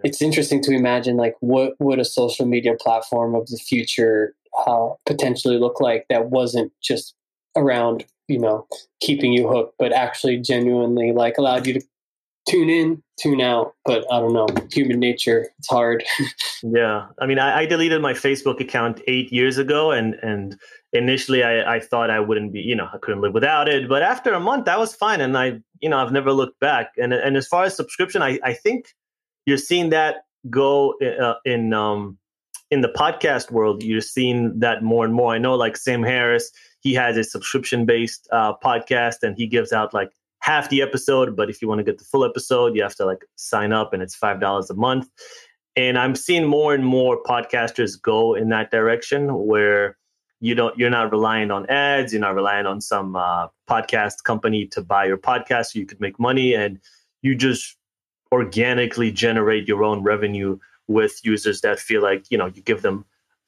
[0.04, 4.34] it's interesting to imagine like what would a social media platform of the future
[4.66, 7.14] uh, potentially look like that wasn't just
[7.56, 8.66] around you know
[9.00, 11.82] keeping you hooked but actually genuinely like allowed you to
[12.48, 13.74] tune in, tune out.
[13.84, 16.04] But I don't know, human nature, it's hard.
[16.64, 20.56] Yeah, I mean, I, I deleted my Facebook account eight years ago, and and
[20.92, 23.88] initially I, I thought I wouldn't be, you know, I couldn't live without it.
[23.88, 26.92] But after a month, that was fine, and I, you know, I've never looked back.
[26.96, 28.94] And and as far as subscription, I I think
[29.44, 32.16] you're seeing that go uh, in um
[32.70, 33.82] in the podcast world.
[33.82, 35.34] You're seeing that more and more.
[35.34, 36.50] I know, like Sam Harris,
[36.80, 40.10] he has a subscription based uh, podcast, and he gives out like
[40.42, 43.06] half the episode but if you want to get the full episode you have to
[43.06, 45.08] like sign up and it's five dollars a month.
[45.74, 49.96] And i'm seeing more and more podcasters go in that direction where
[50.40, 54.66] you don't you're not relying on ads you're not relying on some uh, podcast company
[54.66, 56.78] to buy your podcast so you could make money and
[57.22, 57.76] you just
[58.32, 60.58] organically generate your own revenue
[60.88, 63.04] with users that feel like you know you give them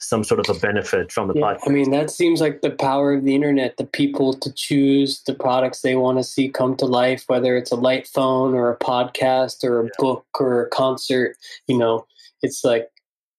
[0.08, 2.70] some sort of a benefit from the Yeah, podcast I mean, that seems like the
[2.70, 6.76] power of the internet, the people to choose the products they want to see come
[6.76, 9.90] to life, whether it's a light phone or a podcast or a Yeah.
[9.98, 11.36] book or a concert.
[11.66, 12.06] You know,
[12.42, 12.90] it's like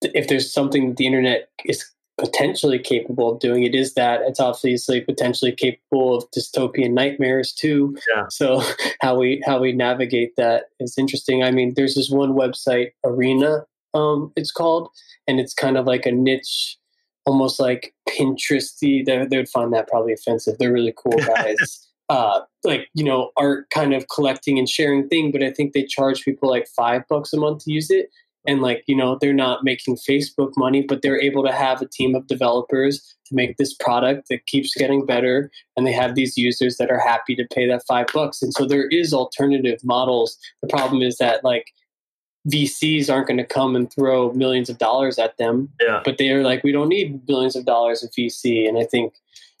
[0.02, 1.84] if there's something the internet is
[2.18, 4.22] potentially capable of doing, it is that.
[4.22, 7.94] It's obviously potentially capable of dystopian nightmares too.
[8.14, 8.24] Yeah.
[8.30, 8.62] So
[9.00, 11.42] how we how we navigate that is interesting.
[11.42, 13.60] I mean, there's this one website, Are.na,
[13.96, 14.88] um, it's called,
[15.26, 16.76] and it's kind of like a niche
[17.24, 19.04] almost like Pinteresty.
[19.04, 20.58] They, they would find that probably offensive.
[20.58, 21.88] They're really cool guys.
[22.08, 25.32] uh, like you know, art kind of collecting and sharing thing.
[25.32, 28.10] But I think they charge people like five bucks a month to use it,
[28.46, 31.88] and like you know they're not making facebook money but they're able to have a
[31.88, 36.36] team of developers to make this product that keeps getting better and they have these
[36.36, 40.38] users that are happy to pay that five bucks and so there is alternative models
[40.62, 41.66] the problem is that like
[42.48, 46.00] vcs aren't going to come and throw millions of dollars at them Yeah.
[46.04, 49.14] but they're like we don't need billions of dollars of vc and i think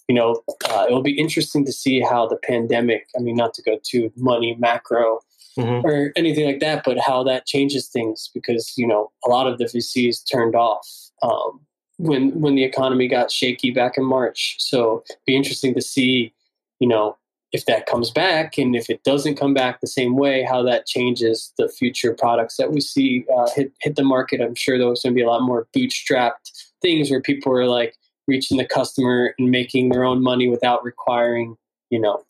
[0.08, 3.62] you know uh, it'll be interesting to see how the pandemic i mean not to
[3.62, 5.20] go too money macro
[5.58, 5.84] Mhm.
[5.84, 9.56] or anything like that, but how that changes things because you know a lot of
[9.56, 10.86] the VCs turned off
[11.22, 11.60] um,
[11.96, 14.56] when when the economy got shaky back in March.
[14.58, 16.34] So it'd be interesting to see,
[16.78, 17.16] you know,
[17.56, 20.86] if that comes back and if it doesn't come back the same way, how that
[20.86, 24.40] changes the future products that we see uh, hit hit the market.
[24.40, 26.52] I'm sure there's going to be a lot more bootstrapped
[26.82, 27.96] things where people are like
[28.28, 31.56] reaching the customer and making their own money without requiring,
[31.88, 32.22] you know,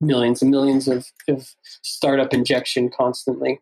[0.00, 1.48] millions and millions of, of
[1.82, 3.60] startup injection constantly.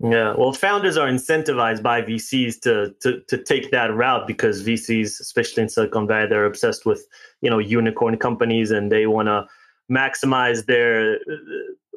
[0.00, 5.20] Yeah, well, founders are incentivized by VCs to, to to take that route because VCs,
[5.20, 7.06] especially in Silicon Valley, they're obsessed with
[7.42, 9.46] you know unicorn companies and they want to
[9.90, 11.18] maximize their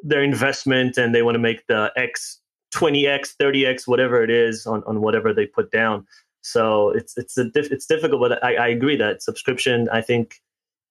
[0.02, 2.40] their investment and they want to make the X
[2.70, 6.06] twenty X, thirty X, whatever it is on, on whatever they put down.
[6.42, 10.42] So it's it's a diff- it's difficult, but I, I agree that subscription I think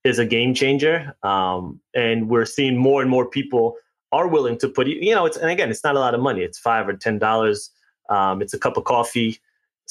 [0.03, 3.75] is a game changer, um, and we're seeing more and more people
[4.11, 6.41] are willing to put you know it's and again it's not a lot of money.
[6.41, 7.69] It's five or ten dollars.
[8.09, 9.39] Um, it's a cup of coffee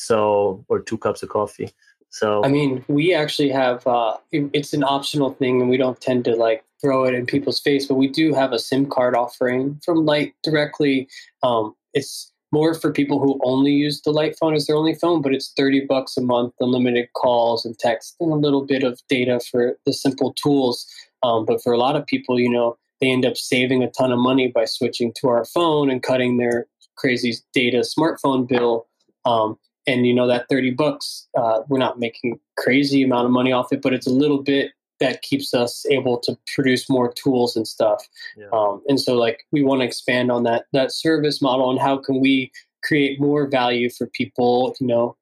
[0.00, 1.70] so or two cups of coffee
[2.10, 6.24] so I mean, we actually have uh, it's an optional thing, and we don't tend
[6.26, 9.80] to like throw it in people's face, but we do have a SIM card offering
[9.84, 11.08] from Light directly.
[11.42, 15.22] Um, it's more for people who only use the Light phone as their only phone,
[15.22, 19.00] but it's thirty bucks a month, unlimited calls and text, and a little bit of
[19.08, 20.84] data for the simple tools.
[21.22, 24.10] Um, but for a lot of people, you know, they end up saving a ton
[24.10, 26.66] of money by switching to our phone and cutting their
[26.96, 28.86] crazy data smartphone bill.
[29.24, 33.52] Um, and you know that 30 bucks uh, we're not making crazy amount of money
[33.52, 37.56] off it but it's a little bit that keeps us able to produce more tools
[37.56, 38.48] and stuff Yeah.
[38.52, 41.96] um, and so like we want to expand on that that service model and how
[41.98, 42.52] can we
[42.84, 45.16] create more value for people you know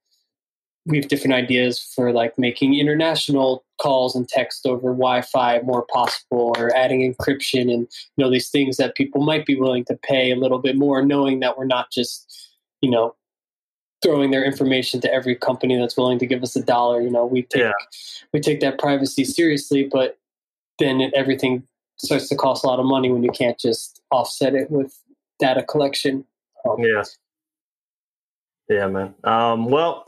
[0.86, 6.54] we have different ideas for like making international calls and text over wi-fi more possible
[6.56, 7.86] or adding encryption and
[8.16, 11.04] you know these things that people might be willing to pay a little bit more
[11.04, 12.48] knowing that we're not just
[12.80, 13.14] you know
[14.02, 17.00] throwing their information to every company that's willing to give us a dollar.
[17.02, 17.72] You know, we take Yeah.
[18.32, 20.18] we take that privacy seriously, but
[20.78, 21.64] then it, everything
[21.98, 24.96] starts to cost a lot of money when you can't just offset it with
[25.40, 26.24] data collection.
[26.68, 27.02] Um, yeah
[28.68, 30.04] yeah man um, well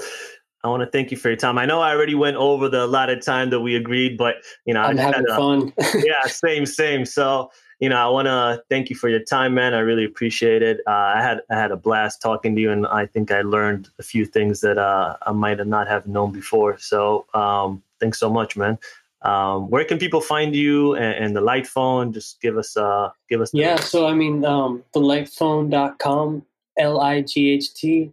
[0.65, 2.85] i want to thank you for your time i know i already went over the
[2.85, 4.35] allotted time that we agreed but
[4.67, 5.73] you know I'm I having had a- fun.
[6.05, 7.05] yeah, same, same.
[7.07, 7.51] So,
[7.81, 9.73] you know, I want to thank you for your time, man.
[9.73, 10.81] I really appreciate it.
[10.87, 13.89] Uh, I had I had a blast talking to you, and I think I learned
[13.99, 16.79] a few things that uh, I might have not have known before.
[16.79, 18.79] So, um, thanks so much, man.
[19.23, 22.13] Um, where can people find you and, and the light phone?
[22.13, 23.51] Just give us uh, give us.
[23.51, 26.45] the- yeah, so I mean, um, thelightphone.com,
[26.79, 28.13] L I G H T,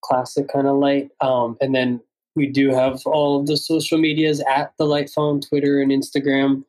[0.00, 1.10] classic kind of light.
[1.20, 2.00] Um, and then
[2.34, 6.64] we do have all of the social medias at the light phone, Twitter and Instagram.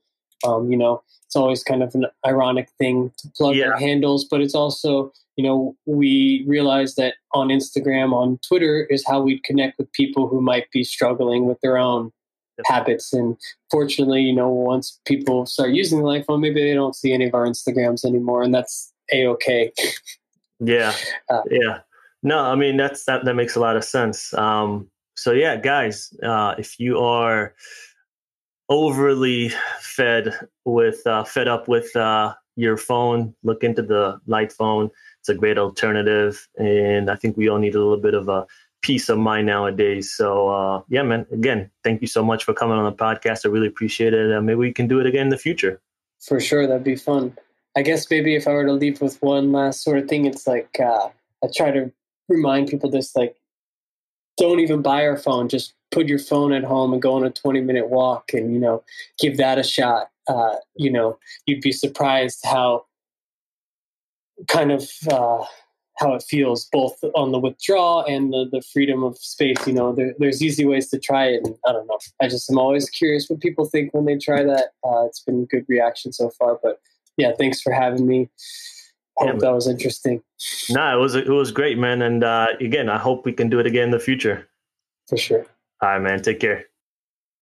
[0.46, 1.02] Um, you know,
[1.34, 3.70] it's always kind of an ironic thing to plug Yeah.
[3.70, 9.04] our handles, but it's also, you know, we realize that on Instagram, on Twitter is
[9.08, 12.12] how we connect with people who might be struggling with their own
[12.60, 12.66] Yep.
[12.68, 13.14] habits.
[13.14, 13.36] And
[13.72, 17.34] fortunately, you know, once people start using the iPhone, maybe they don't see any of
[17.34, 19.72] our Instagrams anymore, and that's a okay.
[20.60, 20.94] Yeah,
[21.32, 21.80] Uh, yeah.
[22.22, 23.26] No, I mean that's that.
[23.26, 24.36] That makes a lot of sense.
[24.36, 27.56] Um, so yeah, guys, uh, if you are
[28.74, 30.34] overly fed
[30.66, 34.90] with uh, fed up with uh, your phone, look into the light phone.
[35.20, 38.46] It's a great alternative, and I think we all need a little bit of a
[38.82, 40.12] peace of mind nowadays.
[40.12, 41.26] So uh, yeah, man.
[41.32, 43.46] Again, thank you so much for coming on the podcast.
[43.46, 44.36] I really appreciate it.
[44.36, 45.80] Uh, maybe we can do it again in the future.
[46.20, 47.38] For sure, that'd be fun.
[47.76, 50.48] I guess maybe if I were to leave with one last sort of thing, it's
[50.48, 51.10] like uh,
[51.44, 51.92] I try to
[52.28, 53.36] remind people this: like,
[54.38, 55.50] don't even buy your phone.
[55.50, 58.84] Just put your phone at home and go on a twenty-minute walk, and you know,
[59.20, 60.10] give that a shot.
[60.28, 62.86] Uh, you know, you'd be surprised how
[64.48, 65.44] kind of uh,
[66.00, 69.68] how it feels, both on the withdrawal and the, the freedom of space.
[69.68, 72.00] You know, there, there's easy ways to try it, and I don't know.
[72.22, 74.72] I just am always curious what people think when they try that.
[74.84, 76.80] Uh, it's been good reaction so far, but
[77.18, 78.30] yeah, thanks for having me.
[79.16, 80.24] Hope that was interesting
[80.70, 82.02] No, it was it was great, man.
[82.02, 84.48] And uh, again, I hope we can do it again in the future.
[85.08, 85.46] for sure.
[85.82, 86.22] All right, man.
[86.22, 86.66] Take care.